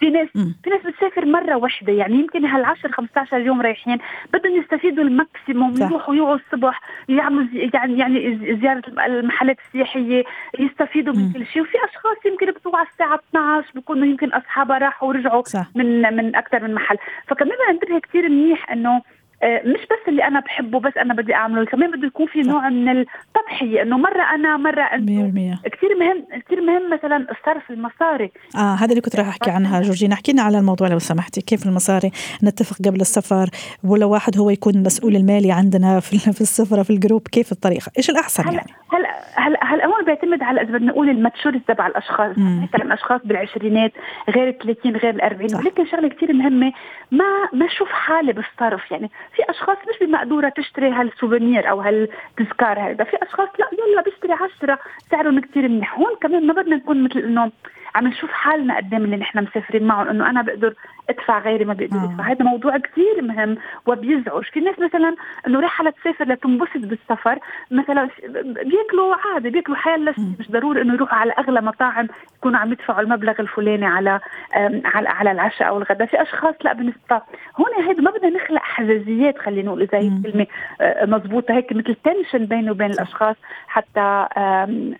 في 0.00 0.10
ناس 0.10 0.28
مم. 0.34 0.54
في 0.64 0.70
ناس 0.70 0.80
بتسافر 0.86 1.26
مرة 1.26 1.56
واحدة 1.56 1.92
يعني 1.92 2.14
يمكن 2.14 2.44
هال 2.44 2.64
10 2.64 2.90
15 2.92 3.38
يوم 3.40 3.60
رايحين 3.62 3.98
بدهم 4.32 4.56
يستفيدوا 4.56 5.04
الماكسيموم. 5.04 5.74
يروحوا 5.82 6.14
يوعوا 6.14 6.36
الصبح 6.36 6.80
يعملوا 7.08 7.46
يعني 7.74 7.98
يعني 7.98 8.38
زي- 8.38 8.60
زيارة 8.60 8.82
المحلات 9.06 9.56
السياحية 9.66 10.24
يستفيدوا 10.58 11.14
من. 11.14 11.32
كل 11.32 11.46
شيء 11.46 11.62
وفي 11.62 11.76
أشخاص 11.90 12.16
يمكن 12.26 12.46
بتوع 12.50 12.82
الساعة 12.82 13.20
12 13.30 13.66
بيكونوا 13.74 14.06
يمكن 14.06 14.28
أصحابها 14.32 14.78
راحوا 14.78 15.08
ورجعوا 15.08 15.42
صح 15.42 15.66
من 15.74 16.16
من 16.16 16.36
أكثر 16.36 16.62
من 16.62 16.74
محل 16.74 16.96
فكمان 17.26 17.48
بدنا 17.54 17.72
ننتبه 17.72 17.98
كثير 17.98 18.28
منيح 18.28 18.70
إنه 18.72 19.02
مش 19.44 19.80
بس 19.80 20.08
اللي 20.08 20.24
أنا 20.24 20.40
بحبه 20.40 20.80
بس 20.80 20.96
أنا 20.96 21.14
بدي 21.14 21.34
أعمله. 21.34 21.64
كمان 21.64 21.90
بده 21.90 22.06
يكون 22.06 22.26
في. 22.26 22.40
نوع 22.40 22.68
من 22.68 22.88
التضحية 22.88 23.82
إنه 23.82 23.98
مرة 23.98 24.22
أنا 24.34 24.56
مرة 24.56 24.82
أنت. 24.82 25.10
100% 25.10 25.68
كثير 25.68 25.98
مهم 26.00 26.24
كثير 26.46 26.60
مهم 26.60 26.90
مثلا 26.92 27.16
الصرف 27.16 27.70
المصاري. 27.70 28.32
آه 28.56 28.74
هذا 28.74 28.90
اللي 28.90 29.00
كنت 29.00 29.16
راح 29.16 29.28
أحكي 29.28 29.50
عنها 29.50 29.82
جورجينا. 29.82 30.14
احكي 30.14 30.32
لنا 30.32 30.42
على 30.42 30.58
الموضوع 30.58 30.88
لو 30.88 30.98
سمحتي. 30.98 31.40
كيف 31.40 31.66
المصاري؟ 31.66 32.10
نتفق 32.44 32.76
قبل 32.86 33.00
السفر 33.00 33.50
ولا 33.84 34.06
واحد 34.06 34.38
هو 34.38 34.50
يكون 34.50 34.82
مسؤول 34.82 35.16
المالي 35.16 35.52
عندنا 35.52 36.00
في 36.00 36.18
في 36.18 36.40
السفره 36.40 36.82
في 36.82 36.90
ال 36.90 36.95
group؟ 36.95 37.28
كيف 37.28 37.52
الطريقة؟ 37.52 37.90
إيش 37.98 38.10
الأحسن 38.10 38.42
هلا 38.42 38.52
يعني؟ 38.52 38.72
هلا 38.92 39.08
هلا 39.34 39.64
هلا 39.64 39.86
هون 39.86 40.04
بيعتمد 40.04 40.42
على 40.42 40.60
إذا 40.60 40.72
بدنا 40.72 40.92
نقول 40.92 41.08
ال 41.08 41.14
maturity 41.14 41.64
تبع 41.68 41.86
الأشخاص. 41.86 42.36
مثلا 42.38 42.94
أشخاص 42.94 43.20
بالعشرينات 43.24 43.92
غير 44.30 44.48
ال 44.48 44.58
30 44.58 44.96
غير 44.96 45.14
ال 45.14 45.20
40 45.20 45.48
صح. 45.48 45.58
ولكن 45.58 45.86
شغلة 45.86 46.08
كثير 46.08 46.32
مهمة 46.32 46.72
ما 47.12 47.24
ما 47.52 47.66
أشوف 47.66 47.88
حالي 47.88 48.32
بالصرف. 48.32 48.90
يعني 48.90 49.10
في 49.36 49.42
أشخاص 49.50 49.76
مش 49.88 50.06
بمقدورة 50.06 50.48
تشتري 50.48 50.90
هالسوفينير 50.90 51.70
أو 51.70 51.80
هالتذكار 51.80 52.80
هذا 52.80 53.04
في 53.04 53.16
أشخاص 53.22 53.48
لا 53.58 53.66
يلا 53.72 54.02
بيشتري 54.02 54.32
10 54.32 54.78
سعرهم 55.10 55.40
كثير 55.40 55.68
منيح. 55.68 55.98
هون 55.98 56.16
كمان 56.20 56.46
ما 56.46 56.52
بدنا 56.52 56.76
نكون 56.76 57.04
مثل 57.04 57.18
إنه 57.18 57.52
عم 57.94 58.06
نشوف 58.08 58.30
حالنا 58.30 58.76
قدام 58.76 59.04
اللي 59.04 59.16
نحن 59.16 59.42
مسافرين 59.42 59.84
معهم 59.84 60.08
إنه 60.08 60.30
أنا 60.30 60.42
بقدر 60.42 60.74
ادفع 61.10 61.38
غيري 61.38 61.64
ما 61.64 61.74
بيقدر 61.74 61.96
آه. 61.96 62.04
يدفع 62.12 62.24
هذا 62.24 62.44
موضوع 62.44 62.78
كثير 62.78 63.22
مهم 63.22 63.56
وبيزعج. 63.86 64.42
في 64.52 64.60
ناس 64.60 64.74
مثلا 64.78 65.14
إنه 65.46 65.60
رايحه 65.60 65.84
لتسافر 65.84 66.24
لتنبسط 66.28 66.76
بالسفر 66.76 67.38
مثلا 67.70 68.08
بياكلوا 68.44 69.14
عادي 69.34 69.50
بياكلوا 69.50 69.76
مم. 70.18 70.34
مش 70.40 70.50
ضروري 70.50 70.82
إنه 70.82 70.94
يروحوا 70.94 71.18
على 71.18 71.32
أغلى 71.38 71.60
مطاعم 71.60 72.08
يكونوا 72.36 72.58
عم 72.58 72.72
يدفعوا 72.72 73.00
المبلغ 73.00 73.34
الفلاني 73.40 73.86
على 73.86 74.20
على 74.84 75.08
على 75.08 75.32
العشاء 75.32 75.68
أو 75.68 75.78
الغداء. 75.78 76.06
في 76.08 76.22
أشخاص 76.22 76.54
لا 76.64 76.72
بالنسبة 76.72 77.22
هون 77.56 77.86
هيدا 77.88 78.02
ما 78.02 78.10
بدنا 78.10 78.30
نخلق 78.44 78.62
حساسيات 78.62 79.38
خلينا 79.38 79.66
نقول 79.68 79.82
إذا 79.82 79.98
هي. 79.98 80.08
الكلمة 80.08 80.46
آه، 80.80 81.06
مضبوطة. 81.06 81.54
هيك 81.54 81.72
مثل 81.72 81.96
tension 82.04 82.46
بينه 82.46 82.70
وبين 82.70 82.90
الأشخاص 82.90 83.36
حتى 83.66 84.26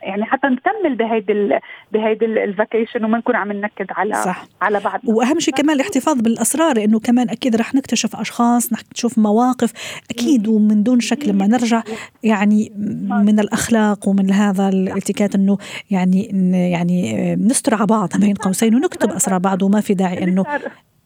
يعني 0.02 0.24
حتى 0.24 0.46
نكمل 0.46 0.94
بهيدي 0.94 1.58
بهيدي 1.92 2.24
ال- 2.24 2.38
ال 2.38 2.46
vacation 2.46 3.04
وما 3.04 3.18
نكون 3.18 3.36
عم 3.36 3.52
ننكد 3.52 3.86
على 3.96 4.14
صح. 4.14 4.44
على 4.62 4.80
بعض 4.84 5.00
وأهم 5.04 5.40
شيء 5.40 5.54
كمان 5.54 5.76
الاحتفاظ 5.96 6.20
بالأسرار 6.20 6.84
انه 6.84 7.00
كمان 7.00 7.30
أكيد 7.30 7.56
رح 7.56 7.74
نكتشف 7.74 8.16
أشخاص 8.16 8.72
رح 8.72 8.80
نشوف 8.94 9.18
مواقف 9.18 9.72
أكيد 10.10 10.48
ومن 10.48 10.82
دون 10.82 11.00
شك 11.00 11.28
لما 11.28 11.46
نرجع 11.46 11.82
يعني 12.22 12.72
من 13.10 13.40
الأخلاق 13.40 14.08
ومن 14.08 14.30
هذا 14.30 14.68
الاتيكيت 14.68 15.34
إنه 15.34 15.58
يعني 15.90 16.22
يعني 16.70 17.34
نستر 17.36 17.74
على 17.74 17.86
بعض 17.86 18.08
بين 18.16 18.34
قوسين 18.34 18.74
ونكتب 18.74 19.10
أسرار 19.10 19.38
بعض 19.38 19.62
وما 19.62 19.80
في 19.80 19.94
داعي 19.94 20.24
إنه 20.24 20.44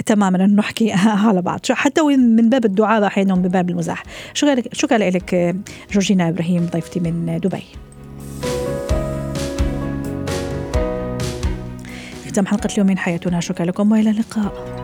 تماما 0.07 0.45
إنه 0.45 0.55
نحكي 0.55 0.93
على 1.27 1.43
بعض. 1.43 1.61
حتى 1.71 2.01
وين 2.01 2.21
من 2.37 2.49
باب 2.49 2.65
الدعابه 2.65 3.07
أحيانا 3.07 3.35
من 3.35 3.43
باب 3.43 3.71
المزاح. 3.71 4.03
شكرا 4.35 4.55
لك 4.55 4.75
شكرا 4.75 4.99
لك 4.99 5.57
جورجينا 5.93 6.29
إبراهيم 6.29 6.67
ضيفتي 6.73 7.01
من 7.01 7.41
دبي؟ 7.43 7.65
ختام 12.29 12.47
حلقة 12.47 12.69
اليوم 12.73 12.87
من 12.87 12.99
حياتنا. 12.99 13.41
شكرا 13.41 13.67
لكم 13.67 13.93
وإلى 13.93 14.11
اللقاء. 14.11 14.78